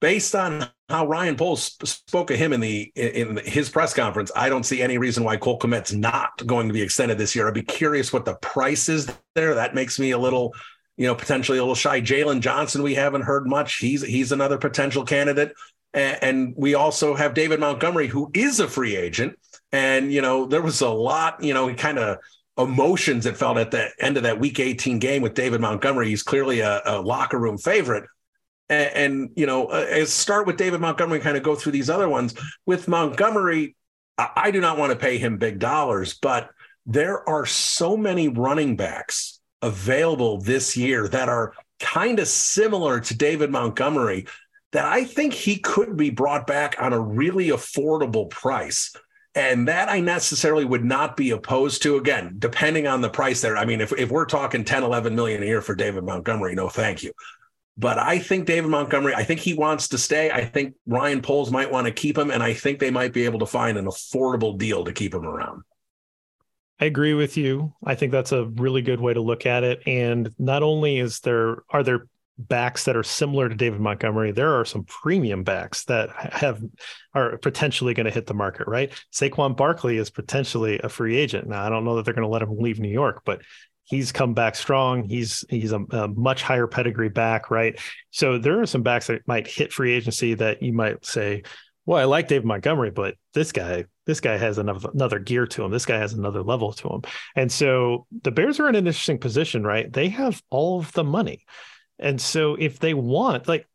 [0.00, 4.48] based on how Ryan Poles spoke of him in the in his press conference, I
[4.48, 7.48] don't see any reason why Cole Kmet's not going to be extended this year.
[7.48, 9.56] I'd be curious what the price is there.
[9.56, 10.54] That makes me a little
[10.98, 12.00] you know, potentially a little shy.
[12.00, 13.76] Jalen Johnson, we haven't heard much.
[13.76, 15.52] He's he's another potential candidate.
[15.94, 19.38] And, and we also have David Montgomery, who is a free agent.
[19.70, 22.18] And, you know, there was a lot, you know, he kind of
[22.58, 26.08] emotions that felt at the end of that week 18 game with David Montgomery.
[26.08, 28.04] He's clearly a, a locker room favorite.
[28.68, 32.08] And, and you know, uh, start with David Montgomery, kind of go through these other
[32.08, 32.34] ones.
[32.66, 33.76] With Montgomery,
[34.18, 36.50] I, I do not want to pay him big dollars, but
[36.84, 43.16] there are so many running backs available this year that are kind of similar to
[43.16, 44.26] David Montgomery
[44.72, 48.94] that I think he could be brought back on a really affordable price.
[49.38, 51.96] And that I necessarily would not be opposed to.
[51.96, 53.56] Again, depending on the price there.
[53.56, 56.68] I mean, if, if we're talking 10, 11 million a year for David Montgomery, no,
[56.68, 57.12] thank you.
[57.76, 60.32] But I think David Montgomery, I think he wants to stay.
[60.32, 62.32] I think Ryan Poles might want to keep him.
[62.32, 65.24] And I think they might be able to find an affordable deal to keep him
[65.24, 65.62] around.
[66.80, 67.74] I agree with you.
[67.84, 69.82] I think that's a really good way to look at it.
[69.86, 72.06] And not only is there are there
[72.38, 76.62] backs that are similar to David Montgomery, there are some premium backs that have
[77.14, 78.92] are potentially going to hit the market, right?
[79.12, 81.48] Saquon Barkley is potentially a free agent.
[81.48, 83.42] Now, I don't know that they're going to let him leave New York, but
[83.84, 85.04] he's come back strong.
[85.04, 87.78] He's he's a, a, much higher pedigree back, right?
[88.10, 91.42] So there are some backs that might hit free agency that you might say,
[91.86, 95.70] well, I like David Montgomery, but this guy, this guy has another gear to him.
[95.70, 97.00] This guy has another level to him.
[97.34, 99.90] And so the Bears are in an interesting position, right?
[99.90, 101.46] They have all of the money.
[101.98, 103.66] And so if they want, like,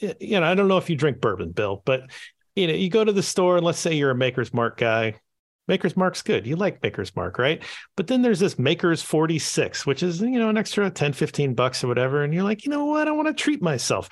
[0.00, 2.10] you know, I don't know if you drink bourbon, Bill, but
[2.54, 5.20] you know, you go to the store and let's say you're a Maker's Mark guy.
[5.68, 6.46] Maker's Mark's good.
[6.46, 7.62] You like Maker's Mark, right?
[7.96, 11.82] But then there's this Maker's 46, which is, you know, an extra 10, 15 bucks
[11.82, 12.22] or whatever.
[12.22, 13.08] And you're like, you know what?
[13.08, 14.08] I want to treat myself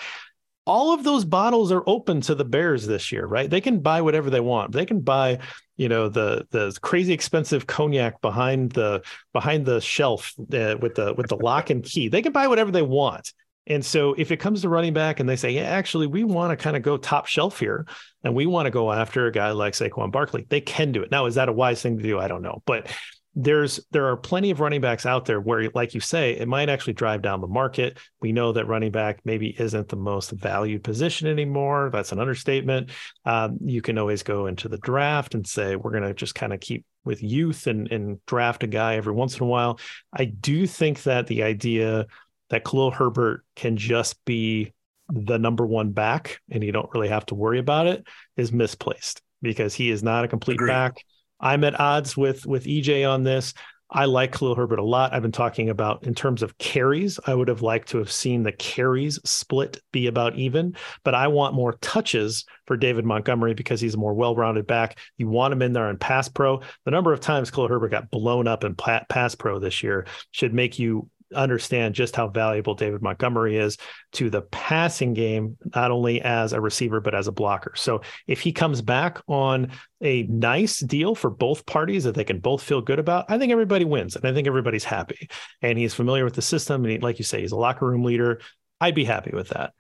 [0.67, 3.51] all of those bottles are open to the Bears this year, right?
[3.51, 4.73] They can buy whatever they want.
[4.73, 5.41] They can buy,
[5.77, 11.15] you know, the the crazy expensive cognac behind the behind the shelf uh, with the
[11.17, 12.09] with the lock and key.
[12.09, 13.33] They can buy whatever they want.
[13.67, 16.51] And so if it comes to running back and they say, yeah, actually, we want
[16.51, 17.87] to kind of go top shelf here
[18.23, 21.11] and we want to go after a guy like Saquon Barkley, they can do it.
[21.11, 22.19] Now, is that a wise thing to do?
[22.19, 22.63] I don't know.
[22.67, 22.89] But
[23.37, 26.69] there's there are plenty of running backs out there where, like you say, it might
[26.69, 27.99] actually drive down the market.
[28.21, 31.91] We know that running back maybe isn't the most valued position anymore.
[31.93, 32.91] That's an understatement.
[33.25, 36.53] Um, you can always go into the draft and say we're going to just kind
[36.53, 39.81] of keep with youth and and draft a guy every once in a while.
[40.13, 42.07] I do think that the idea
[42.51, 44.73] that Khalil Herbert can just be
[45.09, 49.21] the number one back and you don't really have to worry about it is misplaced
[49.43, 50.69] because he is not a complete Agreed.
[50.69, 51.05] back.
[51.41, 53.55] I'm at odds with with EJ on this.
[53.91, 55.13] I like Khalil Herbert a lot.
[55.13, 57.21] I've been talking about in terms of carries.
[57.27, 61.29] I would have liked to have seen the carries split be about even, but I
[61.29, 64.99] want more touches for David Montgomery because he's a more well-rounded back.
[65.19, 66.61] You want him in there in pass pro.
[66.85, 70.55] The number of times Khalil Herbert got blown up in pass pro this year should
[70.55, 73.79] make you understand just how valuable David Montgomery is
[74.13, 77.73] to the passing game, not only as a receiver, but as a blocker.
[77.77, 82.41] So if he comes back on a nice deal for both parties that they can
[82.41, 85.29] both feel good about, I think everybody wins and I think everybody's happy.
[85.63, 86.85] And he's familiar with the system.
[86.85, 88.41] And he, like you say, he's a locker room leader.
[88.81, 89.73] I'd be happy with that.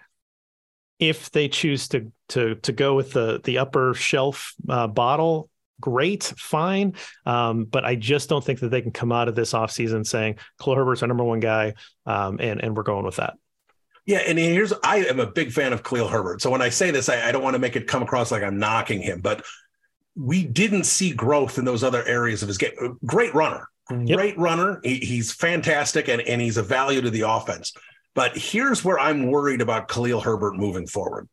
[0.98, 5.50] If they choose to to to go with the the upper shelf uh, bottle,
[5.81, 6.95] great, fine.
[7.27, 10.37] Um, but I just don't think that they can come out of this offseason saying
[10.61, 11.75] Khalil Herbert's our number one guy,
[12.07, 13.35] um, and and we're going with that.
[14.07, 16.43] Yeah, and here's I am a big fan of Khalil Herbert.
[16.43, 18.43] So when I say this, I, I don't want to make it come across like
[18.43, 19.45] I'm knocking him, but
[20.17, 22.99] we didn't see growth in those other areas of his game.
[23.05, 24.35] Great runner, great yep.
[24.37, 24.81] runner.
[24.85, 27.73] He, he's fantastic, and and he's a value to the offense.
[28.15, 31.29] But here's where I'm worried about Khalil Herbert moving forward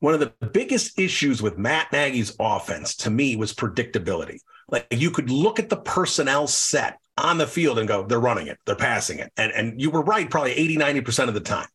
[0.00, 4.38] one of the biggest issues with Matt Nagy's offense to me was predictability.
[4.68, 8.48] Like you could look at the personnel set on the field and go, they're running
[8.48, 9.32] it, they're passing it.
[9.36, 11.68] And, and you were right probably 80, 90% of the time.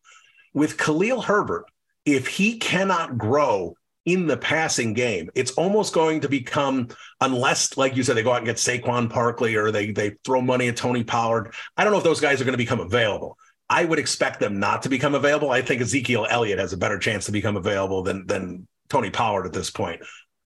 [0.53, 1.65] With Khalil Herbert,
[2.05, 6.89] if he cannot grow in the passing game, it's almost going to become,
[7.21, 10.41] unless, like you said, they go out and get Saquon Barkley or they they throw
[10.41, 11.53] money at Tony Pollard.
[11.77, 13.37] I don't know if those guys are going to become available.
[13.71, 15.49] I would expect them not to become available.
[15.49, 19.45] I think Ezekiel Elliott has a better chance to become available than than Tony Pollard
[19.45, 20.01] at this point.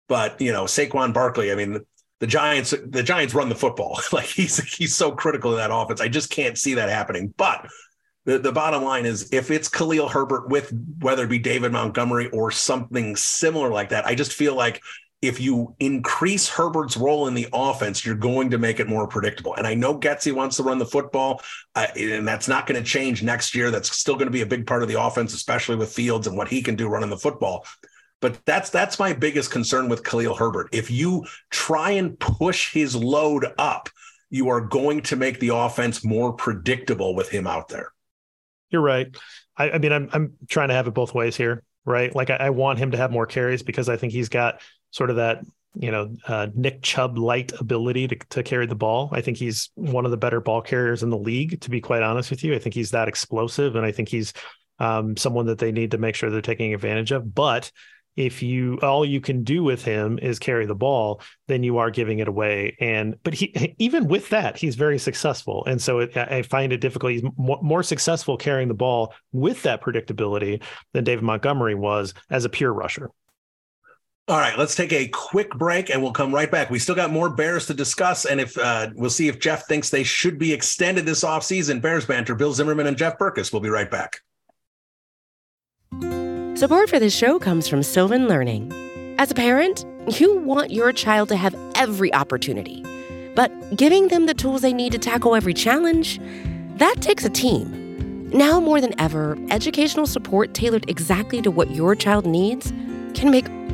[0.08, 1.80] But you know, Saquon Barkley, I mean,
[2.20, 4.00] the Giants, the Giants run the football.
[4.12, 6.02] like he's he's so critical in that offense.
[6.02, 7.34] I just can't see that happening.
[7.36, 7.68] But
[8.26, 12.30] the, the bottom line is if it's Khalil Herbert with whether it be David Montgomery
[12.30, 14.84] or something similar like that, I just feel like
[15.28, 19.56] if you increase Herbert's role in the offense, you're going to make it more predictable.
[19.56, 21.42] And I know Getsy wants to run the football,
[21.76, 23.72] uh, and that's not going to change next year.
[23.72, 26.38] That's still going to be a big part of the offense, especially with Fields and
[26.38, 27.66] what he can do running the football.
[28.22, 30.70] But that's that's my biggest concern with Khalil Herbert.
[30.72, 33.90] If you try and push his load up,
[34.30, 37.92] you are going to make the offense more predictable with him out there.
[38.70, 39.16] You're right.
[39.58, 42.16] I, I mean, I'm I'm trying to have it both ways here, right?
[42.16, 44.62] Like I, I want him to have more carries because I think he's got
[44.96, 45.44] sort of that
[45.78, 49.10] you know uh, Nick Chubb light ability to, to carry the ball.
[49.12, 51.60] I think he's one of the better ball carriers in the league.
[51.62, 54.34] To be quite honest with you, I think he's that explosive, and I think he's
[54.80, 57.36] um, someone that they need to make sure they're taking advantage of.
[57.36, 57.72] But
[58.16, 61.92] if you all you can do with him is carry the ball, then you are
[61.92, 62.78] giving it away.
[62.80, 65.66] And but he even with that, he's very successful.
[65.66, 67.12] And so it, I find it difficult.
[67.12, 72.46] He's more, more successful carrying the ball with that predictability than David Montgomery was as
[72.46, 73.12] a pure rusher.
[74.28, 76.72] All right, let's take a quick break and we'll come right back.
[76.72, 79.92] We still got more Bears to discuss, and if uh, we'll see if Jeff thinks
[79.92, 81.80] they should be extended this offseason.
[81.80, 83.54] Bears banter, Bill Zimmerman and Jeff Berckes.
[83.54, 84.22] We'll be right back.
[86.58, 88.74] Support for this show comes from Sylvan Learning.
[89.20, 89.86] As a parent,
[90.20, 92.84] you want your child to have every opportunity,
[93.36, 96.20] but giving them the tools they need to tackle every challenge,
[96.78, 98.28] that takes a team.
[98.32, 102.74] Now more than ever, educational support tailored exactly to what your child needs
[103.14, 103.46] can make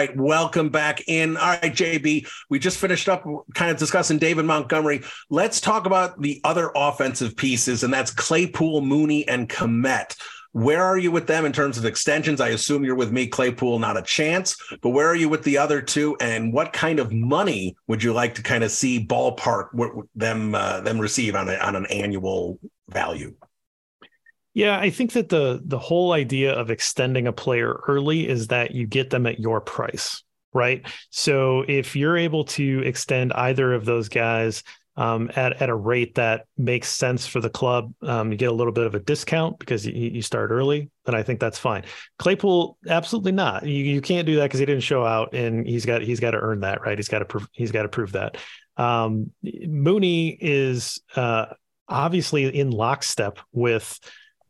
[0.00, 1.36] right, welcome back in.
[1.36, 3.24] All right, JB, we just finished up
[3.54, 5.02] kind of discussing David Montgomery.
[5.28, 10.16] Let's talk about the other offensive pieces, and that's Claypool, Mooney, and Kmet.
[10.52, 12.40] Where are you with them in terms of extensions?
[12.40, 14.56] I assume you're with me, Claypool, not a chance.
[14.80, 16.16] But where are you with the other two?
[16.20, 19.68] And what kind of money would you like to kind of see ballpark
[20.16, 23.34] them uh, them receive on a, on an annual value?
[24.54, 28.72] Yeah, I think that the the whole idea of extending a player early is that
[28.72, 30.84] you get them at your price, right?
[31.10, 34.64] So if you're able to extend either of those guys
[34.96, 37.94] um, at, at a rate that makes sense for the club.
[38.02, 41.14] Um, you get a little bit of a discount because you, you start early, then
[41.14, 41.84] I think that's fine.
[42.18, 43.64] Claypool, absolutely not.
[43.64, 46.32] You, you can't do that because he didn't show out, and he's got he's got
[46.32, 46.98] to earn that, right?
[46.98, 48.36] He's got to prove he's got to prove that.
[48.76, 51.46] Um, Mooney is uh,
[51.88, 53.98] obviously in lockstep with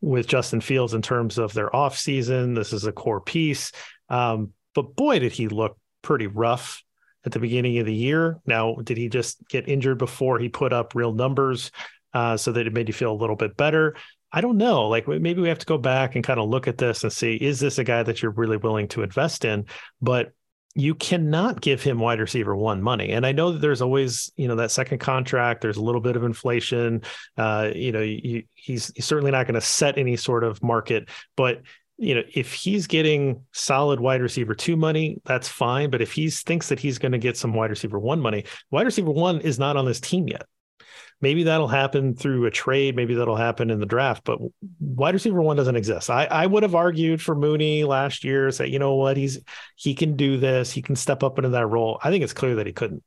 [0.00, 2.54] with Justin Fields in terms of their off season.
[2.54, 3.72] This is a core piece,
[4.08, 6.82] um, but boy, did he look pretty rough
[7.24, 8.40] at the beginning of the year.
[8.46, 11.70] Now, did he just get injured before he put up real numbers
[12.14, 13.96] uh, so that it made you feel a little bit better?
[14.32, 14.88] I don't know.
[14.88, 17.34] Like maybe we have to go back and kind of look at this and see
[17.34, 19.66] is this a guy that you're really willing to invest in?
[20.00, 20.32] But
[20.74, 23.10] you cannot give him wide receiver one money.
[23.10, 26.14] And I know that there's always, you know, that second contract, there's a little bit
[26.14, 27.02] of inflation.
[27.36, 31.08] Uh, you know, you, he's, he's certainly not going to set any sort of market,
[31.36, 31.62] but
[31.98, 35.90] you know, if he's getting solid wide receiver two money, that's fine.
[35.90, 38.86] But if he thinks that he's going to get some wide receiver one money, wide
[38.86, 40.46] receiver one is not on this team yet.
[41.20, 42.96] Maybe that'll happen through a trade.
[42.96, 44.38] Maybe that'll happen in the draft, but
[44.80, 46.10] wide receiver one doesn't exist.
[46.10, 49.38] I, I would have argued for Mooney last year, say, you know what, he's
[49.76, 52.00] he can do this, he can step up into that role.
[52.02, 53.02] I think it's clear that he couldn't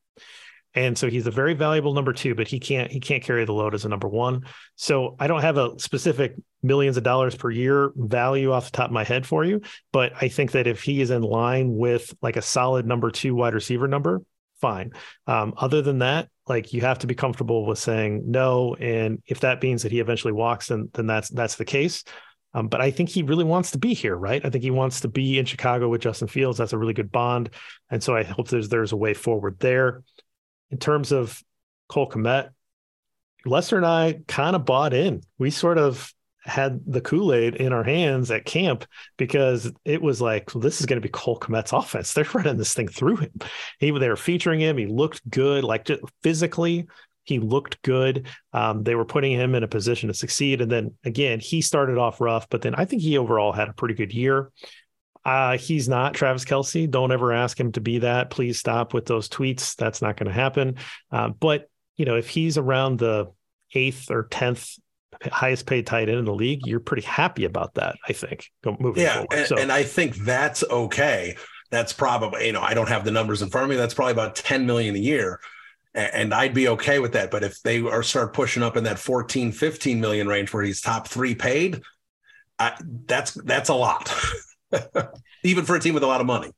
[0.76, 3.54] and so he's a very valuable number two but he can't he can't carry the
[3.54, 4.44] load as a number one
[4.76, 8.88] so i don't have a specific millions of dollars per year value off the top
[8.88, 9.62] of my head for you
[9.92, 13.36] but i think that if he is in line with like a solid number two
[13.36, 14.22] wide receiver number
[14.62, 14.92] fine
[15.28, 19.40] um, other than that like you have to be comfortable with saying no and if
[19.42, 22.04] that means that he eventually walks then then that's that's the case
[22.56, 24.46] um, but I think he really wants to be here, right?
[24.46, 26.60] I think he wants to be in Chicago with Justin Fields.
[26.60, 27.50] That's a really good bond,
[27.90, 30.04] and so I hope there's there's a way forward there
[30.70, 31.42] in terms of
[31.90, 32.50] Cole Kmet,
[33.46, 35.22] Lester and I kind of bought in.
[35.38, 36.14] We sort of
[36.46, 38.86] had the Kool Aid in our hands at camp
[39.18, 42.14] because it was like, well, this is going to be Cole Kmet's offense.
[42.14, 43.32] They're running this thing through him.
[43.80, 44.78] He, they were featuring him.
[44.78, 46.88] He looked good, like just physically.
[47.24, 48.28] He looked good.
[48.52, 50.62] Um, they were putting him in a position to succeed.
[50.62, 53.74] And then again, he started off rough, but then I think he overall had a
[53.74, 54.52] pretty good year.
[55.24, 56.90] Uh, he's not Travis Kelce.
[56.90, 58.30] Don't ever ask him to be that.
[58.30, 59.76] Please stop with those tweets.
[59.78, 60.76] That's not going to happen.
[61.12, 63.32] Uh, but you know, if he's around the
[63.74, 64.78] eighth or tenth
[65.32, 67.96] highest paid tight end in the league, you're pretty happy about that.
[68.08, 68.52] I think.
[68.80, 71.36] Moving yeah, and, so, and I think that's okay.
[71.72, 73.76] That's probably you know I don't have the numbers in front of me.
[73.76, 75.40] That's probably about ten million a year
[75.96, 77.30] and I'd be okay with that.
[77.30, 80.82] But if they are start pushing up in that 14, 15 million range where he's
[80.82, 81.82] top three paid,
[82.60, 82.74] I,
[83.06, 84.12] that's that's a lot.
[85.44, 86.52] even for a team with a lot of money.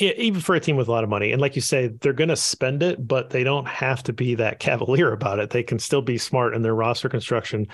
[0.00, 1.30] Even for a team with a lot of money.
[1.30, 4.34] And like you say, they're going to spend it, but they don't have to be
[4.34, 5.50] that cavalier about it.
[5.50, 7.68] They can still be smart in their roster construction.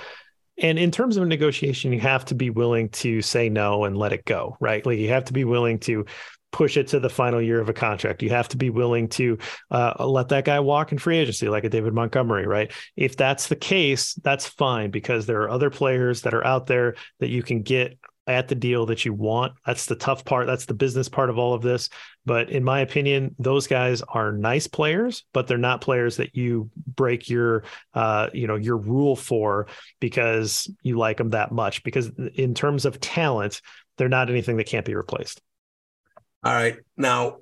[0.58, 3.96] And in terms of a negotiation, you have to be willing to say no and
[3.96, 4.84] let it go, right?
[4.84, 6.04] Like you have to be willing to
[6.52, 8.22] push it to the final year of a contract.
[8.22, 9.38] You have to be willing to
[9.70, 12.70] uh, let that guy walk in free agency, like a David Montgomery, right?
[12.94, 16.94] If that's the case, that's fine because there are other players that are out there
[17.20, 19.52] that you can get at the deal that you want.
[19.66, 20.46] That's the tough part.
[20.46, 21.88] That's the business part of all of this.
[22.24, 26.70] But in my opinion, those guys are nice players, but they're not players that you
[26.86, 27.64] break your,
[27.94, 29.66] uh, you know, your rule for
[29.98, 31.82] because you like them that much.
[31.82, 33.60] Because in terms of talent,
[33.98, 35.40] they're not anything that can't be replaced.
[36.44, 36.76] All right.
[36.96, 37.38] Now,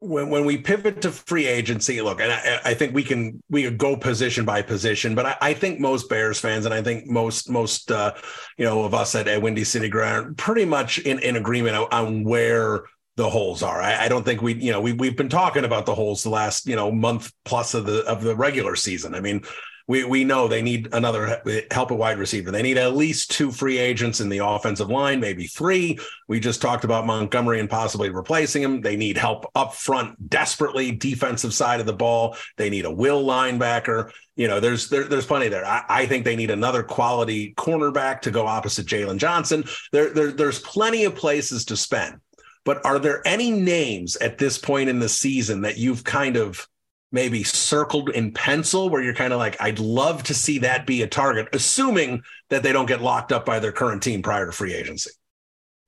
[0.00, 3.64] when, when we pivot to free agency, look, and I, I think we can we
[3.64, 7.06] could go position by position, but I, I, think most Bears fans and I think
[7.06, 8.14] most most uh,
[8.56, 11.86] you know of us at, at Windy City Gridiron pretty much in, in agreement on,
[11.92, 12.84] on where
[13.16, 13.82] the holes are.
[13.82, 16.30] I, I, don't think we, you know, we we've been talking about the holes the
[16.30, 19.14] last, you know, month plus of the of the regular season.
[19.14, 19.42] I mean,
[19.90, 22.52] we we know they need another help at wide receiver.
[22.52, 25.98] They need at least two free agents in the offensive line, maybe three.
[26.28, 28.82] We just talked about Montgomery and possibly replacing him.
[28.82, 32.36] They need help up front desperately, defensive side of the ball.
[32.56, 34.12] They need a will linebacker.
[34.36, 35.66] You know, there's there, there's plenty there.
[35.66, 39.64] I, I, think they need another quality cornerback to go opposite Jaylon Johnson.
[39.90, 42.20] There, there there's plenty of places to spend.
[42.64, 46.68] But are there any names at this point in the season that you've kind of
[47.12, 51.02] maybe circled in pencil where you're kind of like, I'd love to see that be
[51.02, 54.52] a target, assuming that they don't get locked up by their current team prior to
[54.52, 55.10] free agency?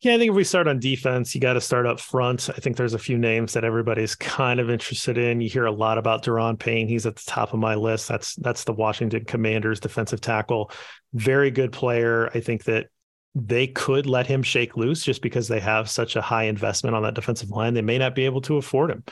[0.00, 2.50] Yeah, I think if we start on defense, you got to start up front.
[2.50, 5.40] I think there's a few names that everybody's kind of interested in.
[5.40, 6.88] You hear a lot about Daron Payne.
[6.88, 8.08] He's at the top of my list.
[8.08, 10.72] That's that's the Washington Commanders defensive tackle.
[11.12, 12.28] Very good player.
[12.34, 12.86] I think that
[13.34, 17.02] they could let him shake loose just because they have such a high investment on
[17.02, 17.72] that defensive line.
[17.72, 19.04] They may not be able to afford him.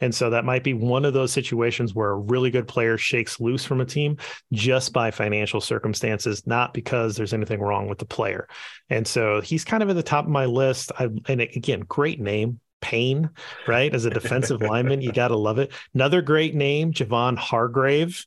[0.00, 3.40] And so that might be one of those situations where a really good player shakes
[3.40, 4.16] loose from a team
[4.52, 8.48] just by financial circumstances, not because there's anything wrong with the player.
[8.90, 10.92] And so he's kind of at the top of my list.
[10.98, 13.30] I, and again, great name, Payne,
[13.66, 13.92] right?
[13.92, 15.72] As a defensive lineman, you got to love it.
[15.94, 18.24] Another great name, Javon Hargrave.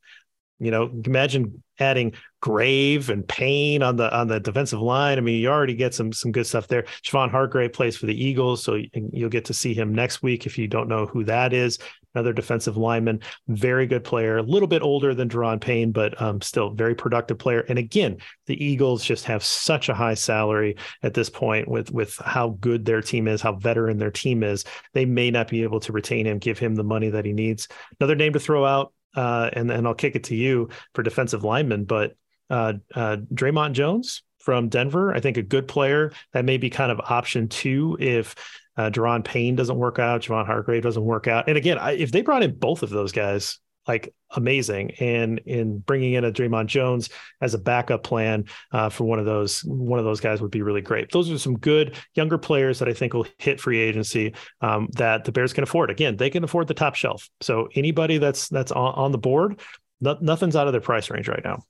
[0.62, 5.18] You know, imagine adding Grave and Payne on the on the defensive line.
[5.18, 6.84] I mean, you already get some some good stuff there.
[7.04, 10.58] Javon Hargrave plays for the Eagles, so you'll get to see him next week if
[10.60, 11.80] you don't know who that is.
[12.14, 16.42] Another defensive lineman, very good player, a little bit older than Daron Payne, but um,
[16.42, 17.62] still very productive player.
[17.62, 22.18] And again, the Eagles just have such a high salary at this point with with
[22.18, 24.66] how good their team is, how veteran their team is.
[24.94, 27.68] They may not be able to retain him, give him the money that he needs.
[28.00, 31.44] Another name to throw out uh, and and I'll kick it to you for defensive
[31.44, 32.16] lineman, but
[32.50, 36.12] uh, uh, Dre'Mont Jones from Denver, I think a good player.
[36.34, 38.36] That may be kind of option two if
[38.78, 38.90] uh,
[39.24, 42.44] Payne doesn't work out, Javon Hargrave doesn't work out, and again, I, if they brought
[42.44, 44.92] in both of those guys, like amazing.
[45.00, 47.10] And in bringing in a Dre'Mont Jones
[47.42, 50.62] as a backup plan uh, for one of those one of those guys would be
[50.62, 51.12] really great.
[51.12, 55.24] Those are some good younger players that I think will hit free agency um, that
[55.24, 55.90] the Bears can afford.
[55.90, 57.30] Again, they can afford the top shelf.
[57.42, 59.60] So anybody that's that's on, on the board,
[60.00, 61.64] no, nothing's out of their price range right now.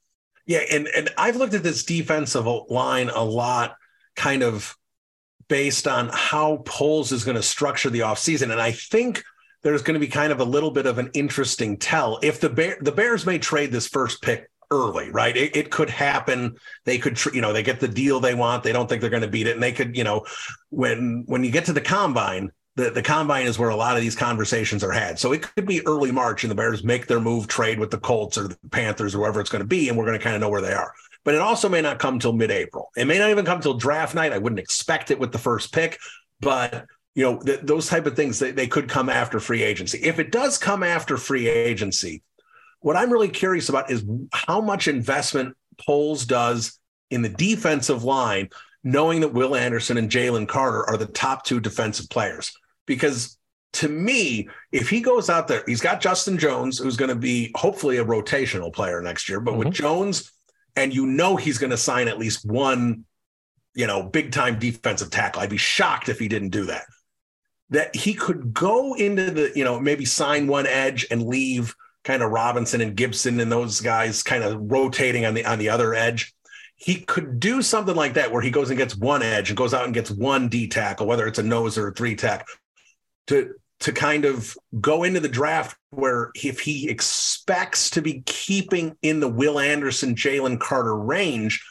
[0.46, 3.76] Yeah, and and I've looked at this defensive line a lot,
[4.16, 4.76] kind of
[5.48, 8.52] based on how Poles is going to structure the offseason.
[8.52, 9.24] And I think
[9.64, 12.20] there's going to be kind of a little bit of an interesting tell.
[12.22, 15.36] If the Bear, the Bears may trade this first pick early, right?
[15.36, 16.56] It, it could happen.
[16.86, 18.64] They could, you know, they get the deal they want.
[18.64, 20.26] They don't think they're going to beat it, and they could, you know,
[20.70, 24.02] when when you get to the combine, the, the combine is where a lot of
[24.02, 25.20] these conversations are had.
[25.20, 28.00] So it could be early March, and the Bears make their move, trade with the
[28.00, 30.36] Colts or the Panthers or whoever it's going to be, and we're going to kind
[30.36, 30.94] of know where they are.
[31.24, 32.90] But it also may not come till mid-April.
[32.96, 34.34] It may not even come till draft night.
[34.34, 36.00] I wouldn't expect it with the first pick,
[36.40, 40.00] but you know, th- those type of things they, they could come after free agency.
[40.00, 42.24] If it does come after free agency,
[42.80, 44.04] what I'm really curious about is
[44.34, 48.50] how much investment Poles does in the defensive line,
[48.84, 52.58] knowing that Will Anderson and Jalen Carter are the top two defensive players.
[52.86, 53.38] Because
[53.74, 57.52] to me, if he goes out there, he's got Justin Jones, who's going to be
[57.56, 59.40] hopefully a rotational player next year.
[59.40, 59.60] But mm-hmm.
[59.60, 60.32] with Jones,
[60.76, 63.04] and you know he's going to sign at least one,
[63.76, 65.42] you know, big time defensive tackle.
[65.42, 66.86] I'd be shocked if he didn't do that
[67.72, 72.22] that he could go into the, you know, maybe sign one edge and leave kind
[72.22, 75.94] of Robinson and Gibson and those guys kind of rotating on the on the other
[75.94, 76.34] edge.
[76.76, 79.74] He could do something like that where he goes and gets one edge and goes
[79.74, 82.46] out and gets one D tackle, whether it's a nose or a three tech,
[83.28, 88.96] to to kind of go into the draft where if he expects to be keeping
[89.02, 91.64] in the Will Anderson, Jalen Carter range,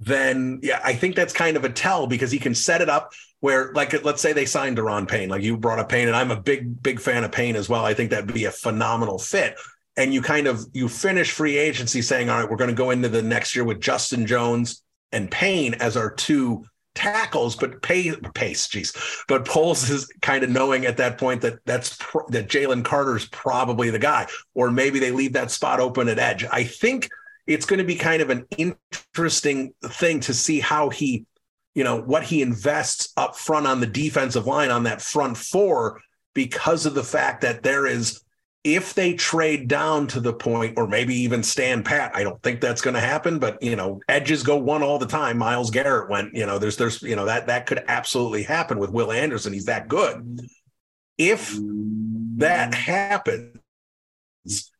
[0.00, 3.12] then yeah, I think that's kind of a tell because he can set it up
[3.44, 6.30] where, like, let's say they signed Daron Payne, like you brought up Payne, and I'm
[6.30, 7.84] a big, big fan of Payne as well.
[7.84, 9.54] I think that'd be a phenomenal fit.
[9.98, 12.90] And you kind of you finish free agency saying, all right, we're going to go
[12.90, 14.82] into the next year with Justin Jones
[15.12, 16.64] and Payne as our two
[16.94, 18.94] tackles, but pace, pace, geez.
[19.28, 21.98] But Poles is kind of knowing at that point that that's
[22.30, 26.46] that Jalen Carter's probably the guy, or maybe they leave that spot open at edge.
[26.50, 27.10] I think
[27.46, 31.26] it's going to be kind of an interesting thing to see how he,
[31.74, 36.00] you know, what he invests up front on the defensive line on that front four
[36.34, 38.20] because of the fact that there is
[38.64, 42.62] if they trade down to the point or maybe even stand pat i don't think
[42.62, 45.36] that's going to happen but you know edges go one all the time.
[45.36, 48.90] Myles garrett went you know there's there's you know that that could absolutely happen with
[48.90, 49.52] will anderson.
[49.52, 50.40] He's that good.
[51.18, 51.56] If
[52.36, 53.60] that happens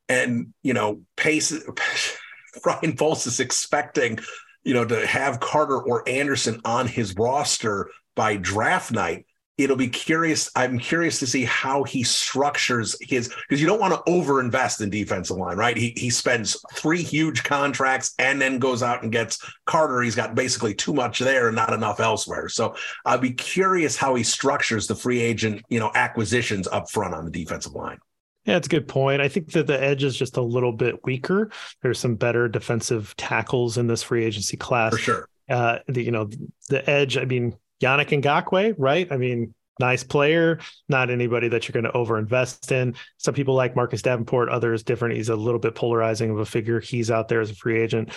[0.09, 1.53] and you know pace
[2.65, 4.19] Ryan Poles is expecting,
[4.65, 9.25] you know, to have Carter or Anderson on his roster by draft night.
[9.57, 10.51] It'll be curious.
[10.53, 14.89] I'm curious to see how he structures his because you don't want to overinvest in
[14.89, 15.77] defensive line, right?
[15.77, 20.01] He he spends three huge contracts and then goes out and gets Carter.
[20.01, 22.49] He's got basically too much there and not enough elsewhere.
[22.49, 27.13] So I'll be curious how he structures the free agent, you know, acquisitions up front
[27.13, 27.99] on the defensive line.
[28.45, 29.21] Yeah, it's a good point.
[29.21, 31.49] I think that the edge is just a little bit weaker.
[31.81, 34.93] There's some better defensive tackles in this free agency class.
[34.93, 35.29] For sure.
[35.49, 36.29] Uh, the, you know,
[36.69, 39.11] the edge, I mean, Yannick Ngakoue, right?
[39.11, 42.95] I mean, nice player, not anybody that you're going to overinvest in.
[43.17, 45.15] Some people like Marcus Davenport, others different.
[45.15, 46.79] He's a little bit polarizing of a figure.
[46.79, 48.11] He's out there as a free agent.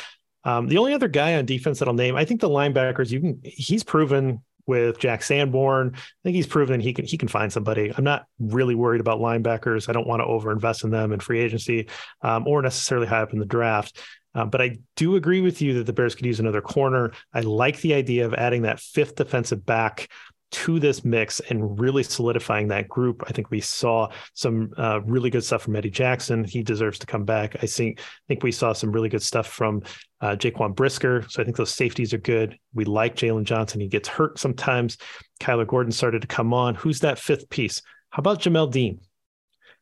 [0.45, 3.21] Um, the only other guy on defense that I'll name, I think the linebackers, you
[3.21, 5.93] can, he's proven with Jack Sanborn.
[5.95, 7.93] I think he's proven he can he can find somebody.
[7.97, 9.89] I'm not really worried about linebackers.
[9.89, 11.89] I don't want to overinvest in them in free agency
[12.23, 13.99] um, or necessarily high up in the draft.
[14.35, 17.13] Uh, but I do agree with you that the Bears could use another corner.
[17.33, 20.09] I like the idea of adding that fifth defensive back
[20.51, 23.23] to this mix and really solidifying that group.
[23.27, 26.45] I think we saw some uh, really good stuff from Eddie Jackson.
[26.45, 27.57] He deserves to come back.
[27.63, 29.83] I think I think we saw some really good stuff from
[30.21, 31.25] uh, Jaquan Brisker.
[31.29, 32.59] So I think those safeties are good.
[32.73, 33.81] We like Jaylon Johnson.
[33.81, 34.97] He gets hurt sometimes.
[35.41, 36.75] Kyler Gordon started to come on.
[36.75, 37.83] Who's that fifth piece?
[38.11, 39.01] How about Jamel Dean,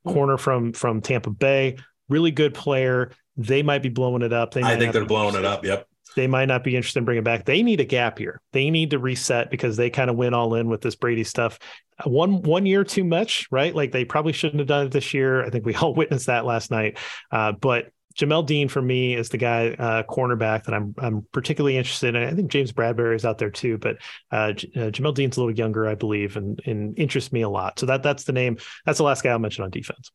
[0.05, 1.77] corner from from Tampa Bay?
[2.09, 3.13] Really good player.
[3.37, 4.53] They might be blowing it up.
[4.53, 5.65] They I think they're blowing it up.
[5.65, 5.87] Yep
[6.17, 7.45] they might not be interested in bringing back.
[7.45, 8.41] They need a gap year.
[8.53, 11.59] They need to reset because they kind of went all in with this Brady stuff.
[12.05, 13.75] One one year too much, right?
[13.75, 15.45] Like they probably shouldn't have done it this year.
[15.45, 16.99] I think we all witnessed that last night.
[17.31, 21.77] Uh, but Jamel Dean for me is the guy uh, cornerback that I'm I'm particularly
[21.77, 22.23] interested in.
[22.23, 23.99] I think James Bradberry is out there too, but
[24.31, 27.49] uh, J- uh, Jamel Dean's a little younger, I believe, and, and interests me a
[27.49, 27.79] lot.
[27.79, 28.57] So that that's the name.
[28.87, 30.11] That's the last guy I'll mention on defense.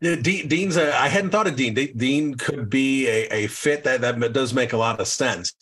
[0.00, 1.74] Dean's a, I hadn't thought of Dean.
[1.74, 5.54] Dean could be a, a fit that, that does make a lot of sense.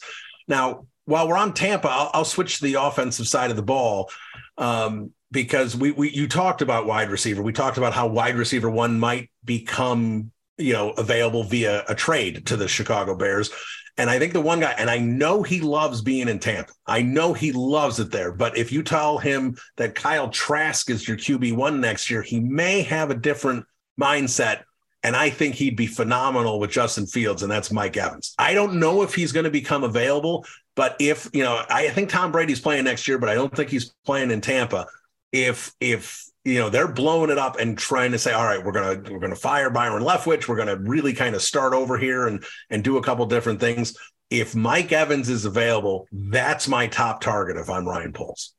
[0.48, 4.10] Now, while we're on Tampa, I'll, I'll switch to the offensive side of the ball
[4.58, 7.42] um, because we, we you talked about wide receiver.
[7.42, 12.46] We talked about how wide receiver one might become you know available via a trade
[12.46, 13.50] to the Chicago Bears.
[13.96, 16.72] And I think the one guy, and I know he loves being in Tampa.
[16.84, 18.32] I know he loves it there.
[18.32, 22.40] But if you tell him that Kyle Trask is your QB one next year, he
[22.40, 23.64] may have a different
[24.00, 24.62] mindset.
[25.02, 28.34] And I think he'd be phenomenal with Justin Fields, and that's Mike Evans.
[28.38, 32.08] I don't know if he's going to become available, but if, you know, I think
[32.08, 34.86] Tom Brady's playing next year, but I don't think he's playing in Tampa.
[35.30, 38.72] If, if, you know they're blowing it up and trying to say all right we're
[38.72, 42.44] gonna we're gonna fire byron leftwich we're gonna really kind of start over here and
[42.70, 43.96] and do a couple different things
[44.30, 48.52] if mike evans is available that's my top target if i'm ryan poles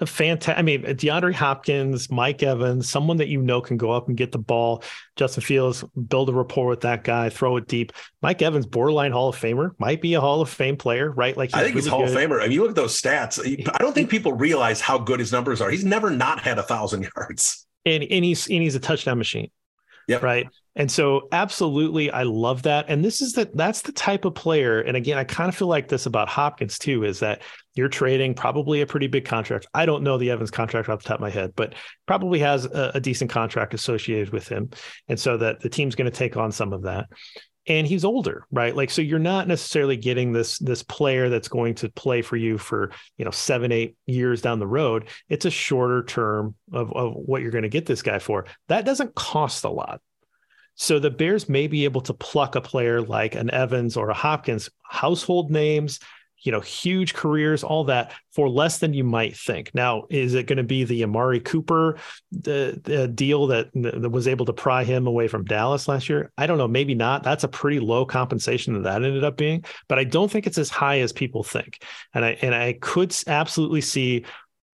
[0.00, 0.58] a fantastic.
[0.58, 4.32] I mean, DeAndre Hopkins, Mike Evans, someone that you know can go up and get
[4.32, 4.82] the ball.
[5.16, 7.92] Justin Fields, build a rapport with that guy, throw it deep.
[8.22, 11.36] Mike Evans, borderline Hall of Famer, might be a Hall of Fame player, right?
[11.36, 12.10] Like I think really he's Hall good.
[12.10, 12.40] of Famer.
[12.40, 13.38] I mean, you look at those stats.
[13.72, 15.70] I don't think people realize how good his numbers are.
[15.70, 19.50] He's never not had a thousand yards, and and he's and he's a touchdown machine.
[20.08, 20.22] Yep.
[20.22, 20.48] Right.
[20.76, 22.86] And so absolutely I love that.
[22.88, 24.80] And this is that that's the type of player.
[24.80, 27.42] And again, I kind of feel like this about Hopkins too, is that
[27.74, 29.66] you're trading probably a pretty big contract.
[29.74, 31.74] I don't know the Evans contract off the top of my head, but
[32.06, 34.70] probably has a, a decent contract associated with him.
[35.08, 37.08] And so that the team's going to take on some of that.
[37.66, 38.74] And he's older, right?
[38.74, 42.58] Like, so you're not necessarily getting this this player that's going to play for you
[42.58, 45.08] for you know seven, eight years down the road.
[45.28, 48.46] It's a shorter term of, of what you're going to get this guy for.
[48.68, 50.00] That doesn't cost a lot.
[50.80, 54.14] So the Bears may be able to pluck a player like an Evans or a
[54.14, 56.00] Hopkins, household names,
[56.38, 59.74] you know, huge careers, all that for less than you might think.
[59.74, 61.98] Now, is it going to be the Amari Cooper
[62.32, 66.32] the, the deal that, that was able to pry him away from Dallas last year?
[66.38, 67.24] I don't know, maybe not.
[67.24, 70.56] That's a pretty low compensation that that ended up being, but I don't think it's
[70.56, 71.84] as high as people think.
[72.14, 74.24] And I and I could absolutely see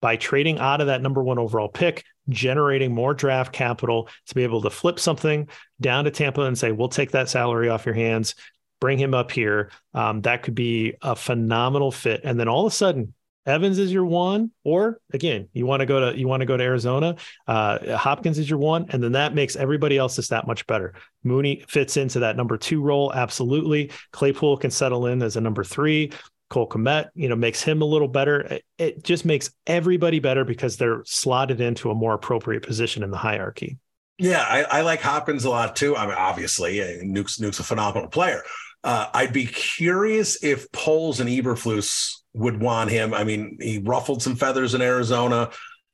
[0.01, 4.43] by trading out of that number one overall pick, generating more draft capital to be
[4.43, 5.47] able to flip something
[5.79, 8.35] down to Tampa and say, we'll take that salary off your hands,
[8.79, 9.71] bring him up here.
[9.93, 12.21] Um, that could be a phenomenal fit.
[12.23, 13.13] And then all of a sudden,
[13.47, 16.57] Evans is your one, or again, you want to go to you want to go
[16.57, 17.15] to Arizona.
[17.47, 20.93] Uh, Hopkins is your one, and then that makes everybody else just that much better.
[21.23, 23.91] Mooney fits into that number two role, absolutely.
[24.11, 26.11] Claypool can settle in as a number three.
[26.49, 28.59] Cole Kmet, you know, makes him a little better.
[28.77, 33.17] It just makes everybody better because they're slotted into a more appropriate position in the
[33.17, 33.77] hierarchy.
[34.17, 35.95] Yeah, I, I like Hopkins a lot too.
[35.95, 38.41] I mean, obviously, Nuke's Nuke's a phenomenal player.
[38.83, 43.13] Uh, I'd be curious if Poles and Eberflus would want him.
[43.13, 45.49] I mean, he ruffled some feathers in Arizona.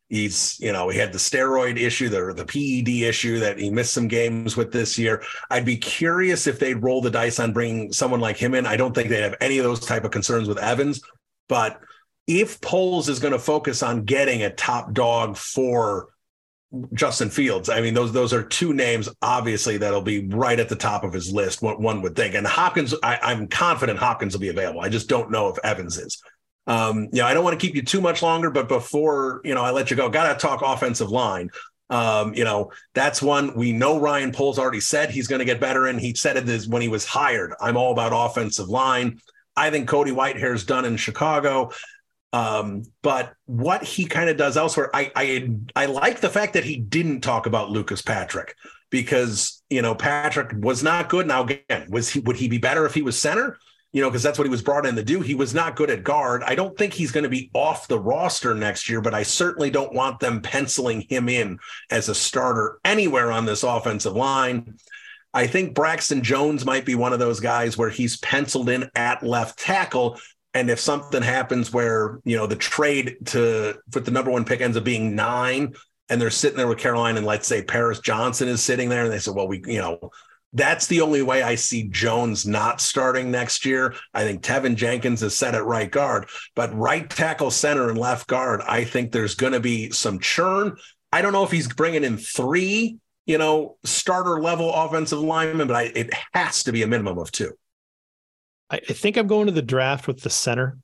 [0.10, 3.94] He's, you know, he had the steroid issue, the, the PED issue that he missed
[3.94, 5.24] some games with this year.
[5.50, 8.68] I'd be curious if they'd roll the dice on bringing someone like him in.
[8.68, 11.02] I don't think they'd have any of those type of concerns with Evans,
[11.48, 11.80] but
[12.28, 16.10] if Poles is going to focus on getting a top dog for
[16.94, 20.76] Justin Fields, I mean, those those are two names obviously that'll be right at the
[20.76, 21.62] top of his list.
[21.62, 24.82] What one would think, and Hopkins, I, I'm confident Hopkins will be available.
[24.82, 26.22] I just don't know if Evans is.
[26.66, 29.54] Um, you know, I don't want to keep you too much longer, but before you
[29.54, 30.10] know, I let you go.
[30.10, 31.50] Got to talk offensive line.
[31.90, 35.60] Um, you know, that's one we know Ryan Poles already said he's going to get
[35.60, 37.54] better And He said it when he was hired.
[37.60, 39.20] I'm all about offensive line.
[39.56, 41.72] I think Cody Whitehair's done in Chicago.
[42.32, 46.64] Um, but what he kind of does elsewhere, I, I I like the fact that
[46.64, 48.56] he didn't talk about Lucas Patrick
[48.90, 51.28] because you know Patrick was not good.
[51.28, 53.58] Now again, was he would he be better if he was center?
[53.94, 55.22] You know, because that's what he was brought in to do.
[55.22, 56.42] He was not good at guard.
[56.44, 59.70] I don't think he's going to be off the roster next year, but I certainly
[59.70, 61.60] don't want them penciling him in
[61.92, 64.78] as a starter anywhere on this offensive line.
[65.32, 69.22] I think Braxton Jones might be one of those guys where he's penciled in at
[69.22, 70.20] left tackle.
[70.56, 74.62] And if something happens where, you know, the trade to put the number one pick
[74.62, 75.76] ends up being nine
[76.10, 79.14] and they're sitting there with Carolina and let's say Paris Johnson is sitting there and
[79.14, 80.12] they said, well, we, you know,
[80.54, 83.96] that's the only way I see Jones not starting next year.
[84.14, 88.28] I think Teven Jenkins is set at right guard, but right tackle, center, and left
[88.28, 90.78] guard, I think there's going to be some churn.
[91.12, 95.76] I don't know if he's bringing in three, you know, starter level offensive linemen, but
[95.76, 97.52] I, it has to be a minimum of two.
[98.70, 100.78] I, I think I'm going to the draft with the center.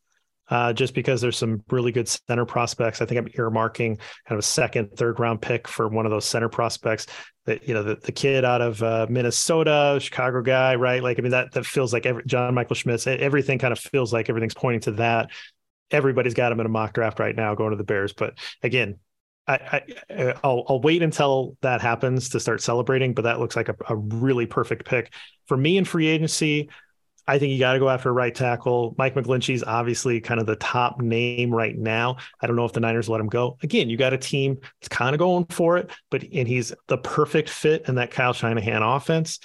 [0.50, 3.02] Uh, just because there's some really good center prospects.
[3.02, 4.00] I think I'm earmarking kind
[4.32, 7.06] of a second, third round pick for one of those center prospects.
[7.46, 11.04] That you know, the, the kid out of uh, Minnesota, Chicago guy, right?
[11.04, 13.06] Like, I mean, that that feels like every, John Michael Schmitz.
[13.06, 15.30] Everything kind of feels like everything's pointing to that.
[15.92, 18.14] Everybody's got him in a mock draft right now, going to the Bears.
[18.14, 18.34] But
[18.64, 18.98] again,
[19.48, 23.14] I, I will I'll wait until that happens to start celebrating.
[23.14, 25.14] But that looks like a, a really perfect pick
[25.46, 26.70] for me in free agency.
[27.30, 28.96] I think you got to go after a right tackle.
[28.98, 32.18] Mike McGlinchey's obviously kind of the top name right now.
[32.42, 33.56] I don't know if the Niners let him go.
[33.62, 36.98] Again, you got a team that's kind of going for it, but and he's the
[36.98, 39.40] perfect fit in that Kyle Shanahan offense.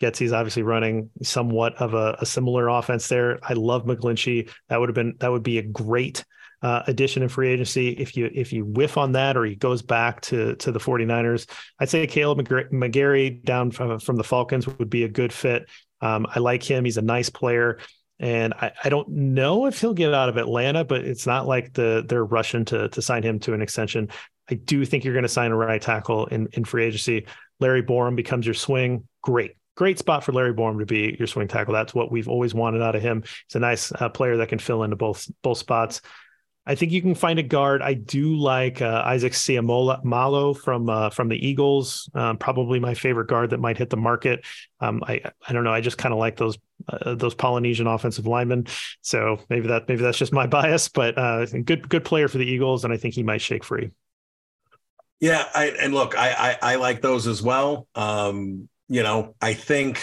[0.00, 3.38] Getsy's obviously running somewhat of a, a similar offense there.
[3.42, 4.50] I love McGlinchey.
[4.68, 6.24] That would have been that would be a great
[6.62, 7.90] uh, addition in free agency.
[7.90, 11.48] If you if you whiff on that or he goes back to to the 49ers,
[11.78, 15.68] I'd say Kaleb McGary down from, from the Falcons would be a good fit.
[16.06, 16.84] Um, I like him.
[16.84, 17.78] He's a nice player.
[18.18, 21.74] And I, I, don't know if he'll get out of Atlanta, but it's not like
[21.74, 24.08] the they're rushing to to sign him to an extension.
[24.50, 27.26] I do think you're going to sign a right tackle in, in free agency.
[27.60, 29.06] Larry Borom becomes your swing.
[29.22, 29.56] Great.
[29.76, 31.74] Great spot for Larry Borom to be your swing tackle.
[31.74, 33.22] That's what we've always wanted out of him.
[33.22, 36.00] He's a nice uh, player that can fill into both both spots.
[36.66, 37.80] I think you can find a guard.
[37.80, 42.10] I do like uh, Isaac Seumalo from uh, from the Eagles.
[42.14, 44.44] Um, probably my favorite guard that might hit the market.
[44.80, 45.72] Um, I I don't know.
[45.72, 46.58] I just kind of like those
[46.88, 48.66] uh, those Polynesian offensive linemen.
[49.00, 52.46] So maybe that maybe that's just my bias, but uh, good good player for the
[52.46, 53.90] Eagles, and I think he might shake free.
[55.20, 57.88] Yeah, I, and look, I, I, I like those as well.
[57.94, 59.98] Um, you know, I think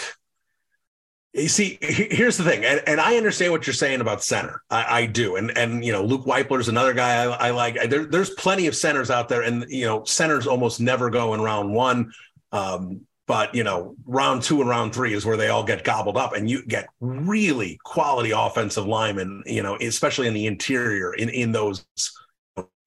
[1.34, 4.62] you see, here's the thing, and, and, I understand what you're saying about center.
[4.70, 7.74] I, I do, and and you know, Luke is another guy I, I like.
[7.90, 11.40] There, there's plenty of centers out there, and you know, centers almost never go in
[11.40, 12.12] round one.
[12.52, 16.16] Um, but you know, round two and round three is where they all get gobbled
[16.16, 19.42] up, and you get really quality offensive linemen.
[19.44, 21.84] You know, especially in the interior in in those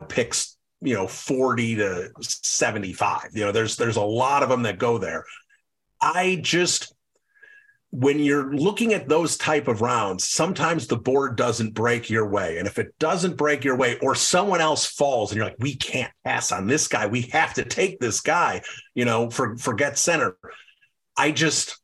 [0.08, 0.58] picks.
[0.80, 3.30] You know, forty to seventy five.
[3.34, 5.26] You know, there's there's a lot of them that go there.
[6.00, 6.94] I just
[7.92, 12.58] when you're looking at those type of rounds sometimes the board doesn't break your way.
[12.58, 15.76] And if it doesn't break your way or someone else falls and you're like we
[15.76, 17.08] can't pass on this guy.
[17.08, 18.62] We have to take this guy
[18.94, 20.36] you know for forget center.
[21.16, 21.80] I just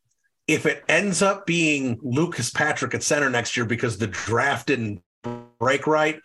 [0.45, 5.01] if it ends up being lucas patrick at center next year because the draft didn't
[5.57, 6.19] break right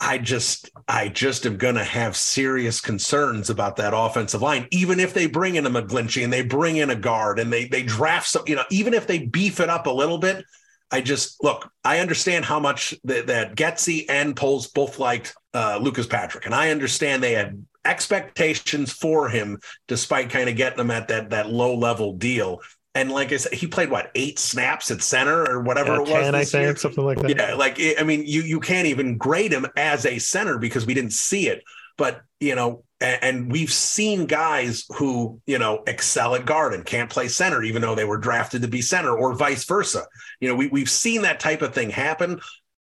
[0.00, 4.98] I just I just am going to have serious concerns about that offensive line, even
[4.98, 7.82] if they bring in a McGlinchey and they bring in a guard and they they
[7.82, 10.44] draft some, you know, even if they beef it up a little bit.
[10.92, 11.70] I just look.
[11.84, 16.54] I understand how much that, that Getsy and Poles both liked uh, Lucas Patrick, and
[16.54, 21.48] I understand they had expectations for him, despite kind of getting him at that that
[21.50, 22.60] low level deal.
[22.94, 26.00] And like I said, he played what eight snaps at center or whatever yeah, it
[26.00, 26.10] was.
[26.10, 26.76] 10, I think, year.
[26.76, 27.36] something like that.
[27.36, 30.94] Yeah, like I mean, you you can't even grade him as a center because we
[30.94, 31.62] didn't see it.
[31.96, 36.84] But you know, and, and we've seen guys who you know excel at guard and
[36.84, 40.06] can't play center, even though they were drafted to be center, or vice versa.
[40.40, 42.40] You know, we we've seen that type of thing happen.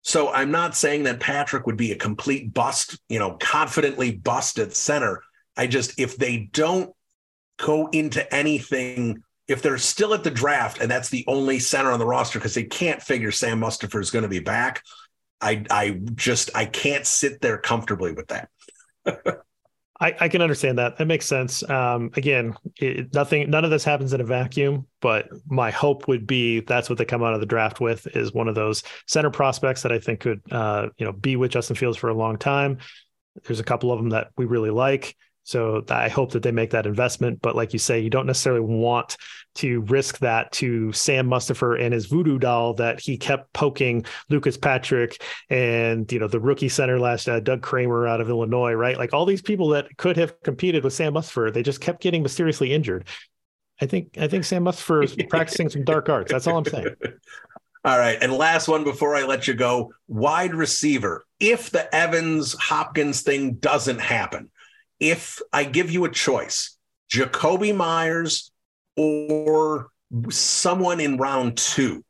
[0.02, 4.58] So I'm not saying that Patrick would be a complete bust, you know, confidently bust
[4.58, 5.22] at center.
[5.56, 6.92] I just if they don't
[7.56, 9.22] go into anything
[9.52, 12.54] if they're still at the draft and that's the only center on the roster because
[12.54, 14.82] they can't figure Sam Mustipher is going to be back,
[15.40, 18.48] I I just I can't sit there comfortably with that.
[20.02, 20.96] I, I, can understand that.
[20.96, 21.68] That makes sense.
[21.70, 24.88] Um, again, it, nothing, none of this happens in a vacuum.
[25.00, 28.32] But my hope would be that's what they come out of the draft with is
[28.32, 31.76] one of those center prospects that I think could, uh, you know, be with Justin
[31.76, 32.78] Fields for a long time.
[33.44, 35.16] There's a couple of them that we really like.
[35.44, 37.42] So I hope that they make that investment.
[37.42, 39.16] But like you say, you don't necessarily want
[39.56, 44.56] to risk that to Sam Mustipher and his voodoo doll that he kept poking Lucas
[44.56, 48.96] Patrick and you know the rookie center last uh, Doug Kramer out of Illinois, right?
[48.96, 52.22] Like all these people that could have competed with Sam Mustipher, they just kept getting
[52.22, 53.08] mysteriously injured.
[53.80, 56.30] I think I think Sam Mustipher is practicing some dark arts.
[56.30, 56.94] That's all I'm saying.
[57.84, 58.16] All right.
[58.20, 61.24] And last one before I let you go wide receiver.
[61.40, 64.52] If the Evans Hopkins thing doesn't happen,
[65.02, 66.78] if I give you a choice,
[67.12, 68.50] Jakobi Meyers
[68.96, 69.88] or
[70.30, 72.04] someone in round two?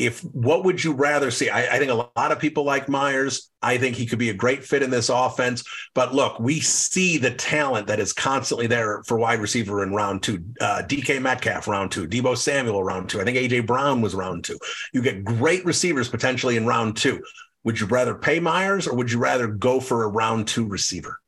[0.00, 1.50] if what would you rather see?
[1.50, 3.50] I, I, think a lot of people like Meyers.
[3.60, 5.62] I think he could be a great fit in this offense.
[5.94, 10.22] But look, we see the talent that is constantly there for wide receiver in round
[10.22, 10.42] two.
[10.58, 12.08] Uh, DK Metcalf, round two.
[12.08, 13.20] Deebo Samuel, round two.
[13.20, 14.58] I think AJ Brown was round two.
[14.94, 17.22] You get great receivers potentially in round two.
[17.64, 21.20] Would you rather pay Meyers or would you rather go for a round two receiver?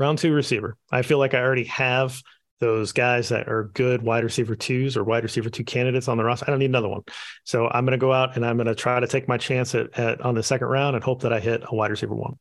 [0.00, 0.76] Round two receiver.
[0.90, 2.20] I feel like I already have
[2.58, 6.24] those guys that are good wide receiver twos or wide receiver two candidates on the
[6.24, 6.46] roster.
[6.48, 7.02] I don't need another one.
[7.44, 9.74] So I'm going to go out and I'm going to try to take my chance
[9.74, 12.38] at, at, on the second round and hope that I hit a wide receiver one.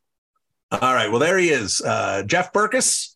[0.72, 1.10] All right.
[1.10, 1.82] Well, there he is.
[1.82, 3.16] Uh, Jeff Berckes,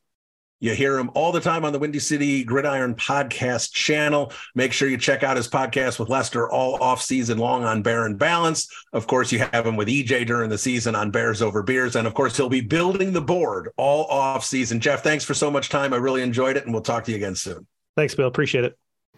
[0.63, 4.31] you hear him all the time on the Windy City Gridiron podcast channel.
[4.55, 8.05] Make sure you check out his podcast with Lester all off season long on Bear
[8.05, 8.69] and Balance.
[8.93, 11.97] Of course, you have him with EJ during the season on Bears Over Beers.
[11.97, 14.79] And of course, he'll be building the board all off season.
[14.79, 15.93] Jeff, thanks for so much time.
[15.93, 17.67] I really enjoyed it, and we'll talk to you again soon.
[17.97, 18.29] Thanks, Bill.
[18.29, 18.77] Appreciate it.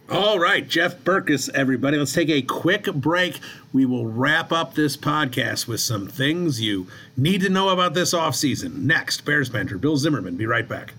[0.09, 1.97] All right, Jeff Berckes, everybody.
[1.97, 3.39] Let's take a quick break.
[3.71, 8.15] We will wrap up this podcast with some things you need to know about this
[8.15, 8.77] offseason.
[8.77, 10.37] Next, Bears banter Bill Zimmerman.
[10.37, 10.95] Be right back.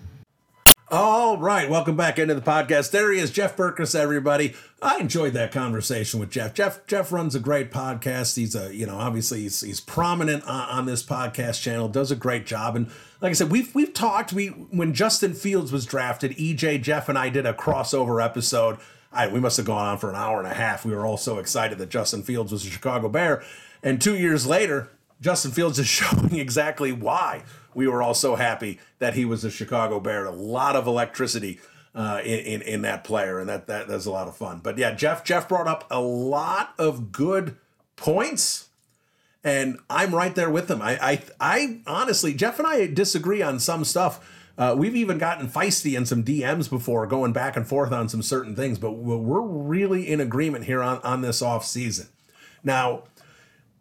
[0.89, 2.91] All right, welcome back into the podcast.
[2.91, 4.55] There he is, Jeff Berckes, everybody.
[4.81, 6.53] I enjoyed that conversation with Jeff.
[6.53, 8.37] Jeff Jeff runs a great podcast.
[8.37, 12.15] He's a, you know, obviously he's, he's prominent on, on this podcast channel, does a
[12.15, 12.77] great job.
[12.77, 12.87] And
[13.19, 14.31] like I said, we've we've talked.
[14.31, 18.77] We when Justin Fields was drafted, EJ, Jeff, and I did a crossover episode.
[19.11, 20.85] I, we must have gone on for an hour and a half.
[20.85, 23.43] We were all so excited that Justin Fields was a Chicago Bear.
[23.83, 27.43] And two years later, Justin Fields is showing exactly why
[27.77, 30.25] we were all so happy that he was a Chicago Bear.
[30.25, 31.59] A lot of electricity
[31.93, 34.59] uh, in, in, in that player, and that, that that's a lot of fun.
[34.63, 37.55] But yeah, Jeff Jeff brought up a lot of good
[37.95, 38.69] points,
[39.43, 40.81] and I'm right there with him.
[40.81, 44.27] I I, I honestly, Jeff and I disagree on some stuff.
[44.57, 48.23] Uh, we've even gotten feisty in some DMs before, going back and forth on some
[48.23, 52.07] certain things, but we're really in agreement here on, on this off season.
[52.63, 53.03] Now,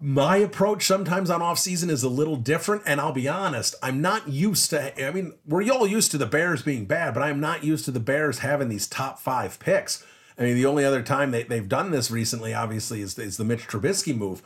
[0.00, 4.02] my approach sometimes on off season is a little different and i'll be honest i'm
[4.02, 7.40] not used to i mean we're all used to the bears being bad but i'm
[7.40, 10.04] not used to the bears having these top five picks
[10.38, 13.44] i mean the only other time they, they've done this recently obviously is, is the
[13.44, 14.42] mitch trubisky move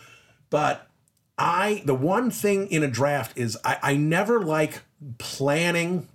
[0.50, 0.88] but
[1.36, 4.82] i the one thing in a draft is i, I never like
[5.18, 6.06] planning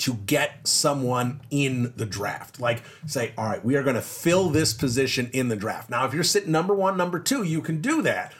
[0.00, 2.58] to get someone in the draft.
[2.58, 5.90] Like, say, all right, we are going to fill this position in the draft.
[5.90, 8.32] Now, if you're sitting number one, number two, you can do that.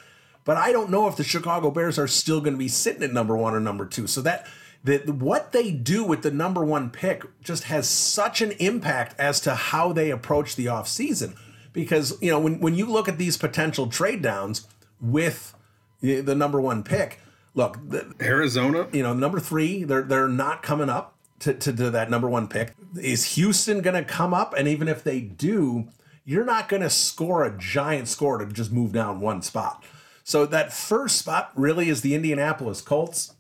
[0.45, 3.13] But I don't know if the Chicago Bears are still going to be sitting at
[3.13, 4.07] number one or number two.
[4.07, 4.47] So that
[4.85, 9.41] that what they do with the number one pick just has such an impact as
[9.43, 11.37] to how they approach the offseason.
[11.73, 14.67] Because, you know, when, when you look at these potential trade downs
[15.01, 15.55] with
[16.01, 17.21] the, the number one pick,
[17.55, 21.91] look, the, Arizona, you know, number three, they're they're not coming up to, to, to
[21.91, 22.75] that number one pick.
[23.01, 24.55] Is Houston going to come up?
[24.57, 25.89] And even if they do,
[26.25, 29.85] you're not going to score a giant score to just move down one spot.
[30.31, 33.35] So that first spot really is the Indianapolis Colts.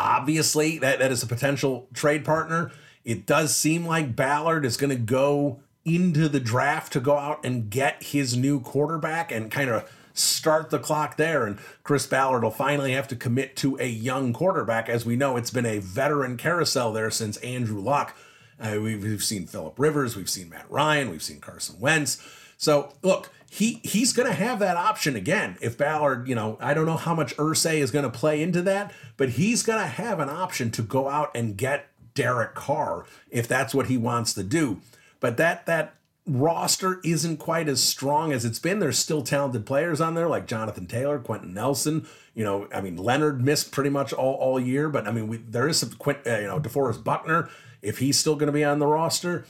[0.00, 2.72] Obviously, that, that is a potential trade partner.
[3.04, 7.44] It does seem like Ballard is going to go into the draft to go out
[7.44, 11.46] and get his new quarterback and kind of start the clock there.
[11.46, 14.88] And Chris Ballard will finally have to commit to a young quarterback.
[14.88, 18.16] As we know, it's been a veteran carousel there since Andrew Luck.
[18.58, 22.20] Uh, we've, we've seen Philip Rivers, we've seen Matt Ryan, we've seen Carson Wentz.
[22.56, 25.56] So look, he he's going to have that option again.
[25.60, 28.62] If Ballard, you know, I don't know how much Irsay is going to play into
[28.62, 33.06] that, but he's going to have an option to go out and get Derek Carr
[33.30, 34.80] if that's what he wants to do.
[35.20, 35.94] But that that
[36.26, 38.80] roster isn't quite as strong as it's been.
[38.80, 42.06] There's still talented players on there like Jonathan Taylor, Quenton Nelson.
[42.34, 45.38] You know, I mean Leonard missed pretty much all, all year, but I mean we,
[45.38, 47.48] there is some Quint, uh, you know DeForest Buckner
[47.80, 49.46] if he's still going to be on the roster.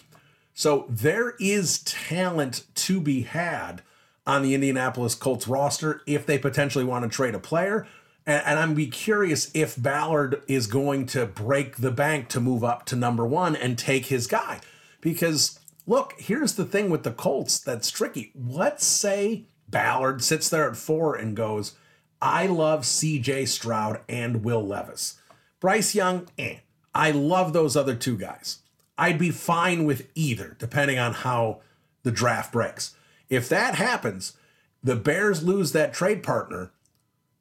[0.55, 3.83] So there is talent to be had
[4.29, 7.89] on the Indianapolis Colts roster if they potentially want to trade a player.
[8.27, 12.63] And, and I'm be curious if Ballard is going to break the bank to move
[12.63, 14.61] up to number one and take his guy.
[15.01, 18.31] Because look, here's the thing with the Colts that's tricky.
[18.35, 21.73] Let's say Ballard sits there at four and goes,
[22.21, 25.19] I love CJ Stroud and Will Levis.
[25.59, 26.59] Bryce Young, eh.
[26.95, 28.59] I love those other two guys.
[28.99, 31.61] I'd be fine with either, depending on how
[32.03, 32.95] the draft breaks.
[33.29, 34.35] If that happens,
[34.83, 36.73] the Bears lose that trade partner,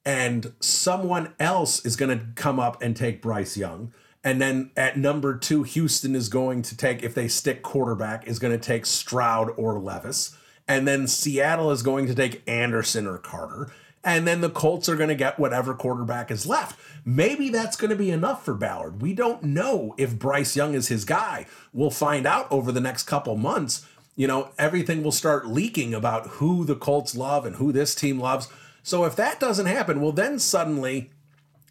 [0.05, 3.93] and someone else is going to come up and take Bryce Young.
[4.23, 8.39] And then at number two, Houston is going to take, if they stick quarterback, is
[8.39, 10.35] going to take Stroud or Levis.
[10.67, 13.71] And then Seattle is going to take Anderson or Carter.
[14.03, 16.79] And then the Colts are going to get whatever quarterback is left.
[17.05, 19.01] Maybe that's going to be enough for Ballard.
[19.01, 21.45] We don't know if Bryce Young is his guy.
[21.73, 23.85] We'll find out over the next couple months.
[24.17, 28.19] You know, everything will start leaking about who the Colts love and who this team
[28.19, 28.49] loves.
[28.83, 31.11] So if that doesn't happen, well, then suddenly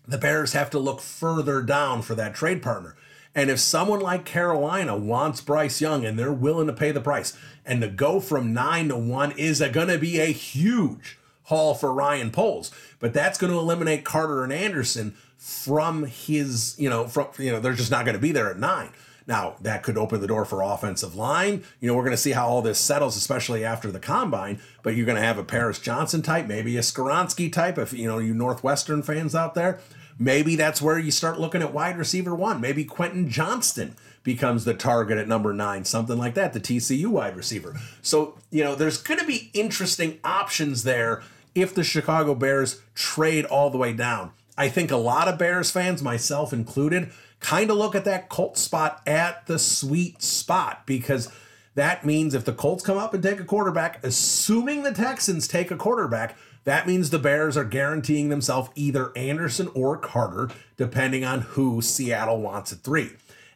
[0.06, 2.96] the Bears have to look further down for that trade partner.
[3.34, 7.36] And if someone like Carolina wants Bryce Young and they're willing to pay the price,
[7.66, 11.92] and to go from nine to one is going to be a huge haul for
[11.92, 12.70] Ryan Poles.
[13.00, 17.60] But that's going to eliminate Carter and Anderson from his, you know, from, you know,
[17.60, 18.90] they're just not going to be there at nine.
[19.26, 21.64] Now, that could open the door for offensive line.
[21.80, 24.60] You know, we're going to see how all this settles, especially after the combine.
[24.82, 28.06] But you're going to have a Paris Johnson type, maybe a Skoronski type, if, you
[28.06, 29.80] know, you Northwestern fans out there.
[30.18, 32.60] Maybe that's where you start looking at wide receiver one.
[32.60, 37.36] Maybe Quentin Johnston becomes the target at number nine, something like that, the TCU wide
[37.36, 37.78] receiver.
[38.02, 41.22] So, you know, there's going to be interesting options there
[41.54, 44.32] if the Chicago Bears trade all the way down.
[44.58, 47.10] I think a lot of Bears fans, myself included,
[47.46, 51.28] kind of look at that Colts spot at the sweet spot because
[51.76, 55.70] that means if the Colts come up and take a quarterback, assuming the Texans take
[55.70, 61.42] a quarterback, that means the Bears are guaranteeing themselves either Anderson or Carter, depending on
[61.42, 63.10] who Seattle wants at three.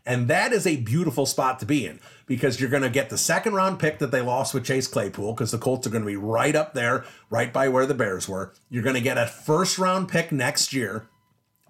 [0.06, 3.18] And that is a beautiful spot to be in because you're going to get the
[3.18, 6.06] second round pick that they lost with Chase Claypool because the Colts are going to
[6.06, 8.52] be right up there, right by where the Bears were.
[8.68, 11.08] You're going to get a first round pick next year,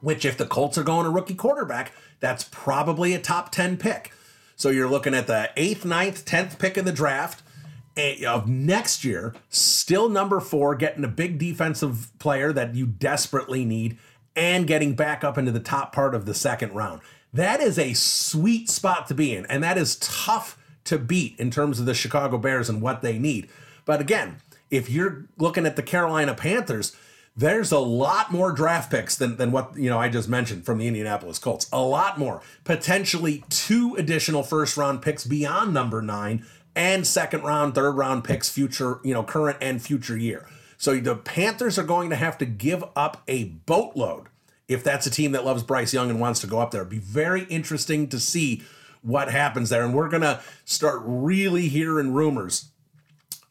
[0.00, 4.12] which, if the Colts are going a rookie quarterback, that's probably a top 10 pick.
[4.56, 7.42] So you're looking at the eighth, ninth, 10th pick in the draft
[7.96, 13.64] eh, of next year, still number four, getting a big defensive player that you desperately
[13.64, 13.98] need,
[14.36, 17.00] and getting back up into the top part of the second round.
[17.32, 21.50] That is a sweet spot to be in, and that is tough to beat in
[21.50, 23.48] terms of the Chicago Bears and what they need.
[23.84, 24.36] But again,
[24.70, 26.96] if you're looking at the Carolina Panthers,
[27.36, 30.78] there's a lot more draft picks than, than what you know I just mentioned from
[30.78, 31.68] the Indianapolis Colts.
[31.72, 32.42] A lot more.
[32.64, 38.48] Potentially two additional first round picks beyond number nine and second round, third round picks,
[38.48, 40.46] future, you know, current and future year.
[40.78, 44.28] So the Panthers are going to have to give up a boatload
[44.66, 46.82] if that's a team that loves Bryce Young and wants to go up there.
[46.82, 48.62] It'd be very interesting to see
[49.02, 49.84] what happens there.
[49.84, 52.70] And we're to start really hearing rumors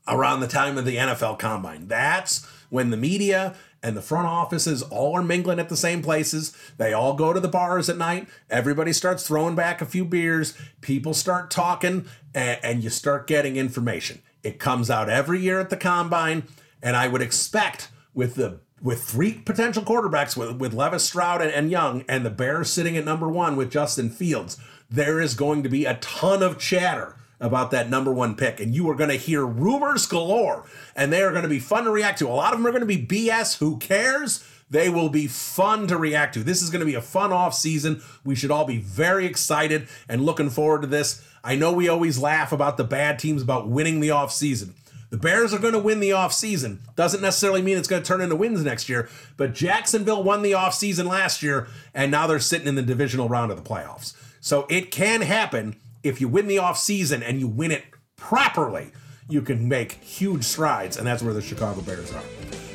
[0.07, 1.87] around the time of the NFL combine.
[1.87, 6.55] That's when the media and the front offices all are mingling at the same places.
[6.77, 8.27] They all go to the bars at night.
[8.49, 10.57] Everybody starts throwing back a few beers.
[10.81, 14.21] People start talking, and, and you start getting information.
[14.43, 16.43] It comes out every year at the combine,
[16.81, 21.51] and I would expect with the with three potential quarterbacks with, with Levis Stroud and,
[21.51, 24.57] and Young, and the Bears sitting at number one with Justin Fields,
[24.89, 28.59] there is going to be a ton of chatter about that number one pick.
[28.59, 30.65] And you are going to hear rumors galore,
[30.95, 32.27] and they are going to be fun to react to.
[32.27, 33.57] A lot of them are going to be BS.
[33.59, 34.45] Who cares?
[34.69, 36.43] They will be fun to react to.
[36.43, 38.03] This is going to be a fun off season.
[38.23, 41.25] We should all be very excited and looking forward to this.
[41.43, 44.75] I know we always laugh about the bad teams about winning the off season.
[45.09, 46.81] The Bears are going to win the off season.
[46.95, 50.53] Doesn't necessarily mean it's going to turn into wins next year, but Jacksonville won the
[50.53, 54.13] off season last year and now they're sitting in the divisional round of the playoffs.
[54.39, 57.83] So it can happen if you win the off season and you win it
[58.15, 58.91] properly,
[59.27, 62.23] you can make huge strides, and that's where the Chicago Bears are.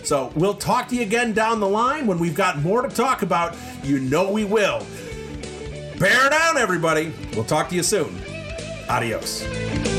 [0.05, 3.22] So we'll talk to you again down the line when we've got more to talk
[3.22, 3.57] about.
[3.83, 4.87] You know we will.
[5.99, 7.12] Bear down, everybody.
[7.35, 8.14] We'll talk to you soon.
[8.89, 9.93] Adios.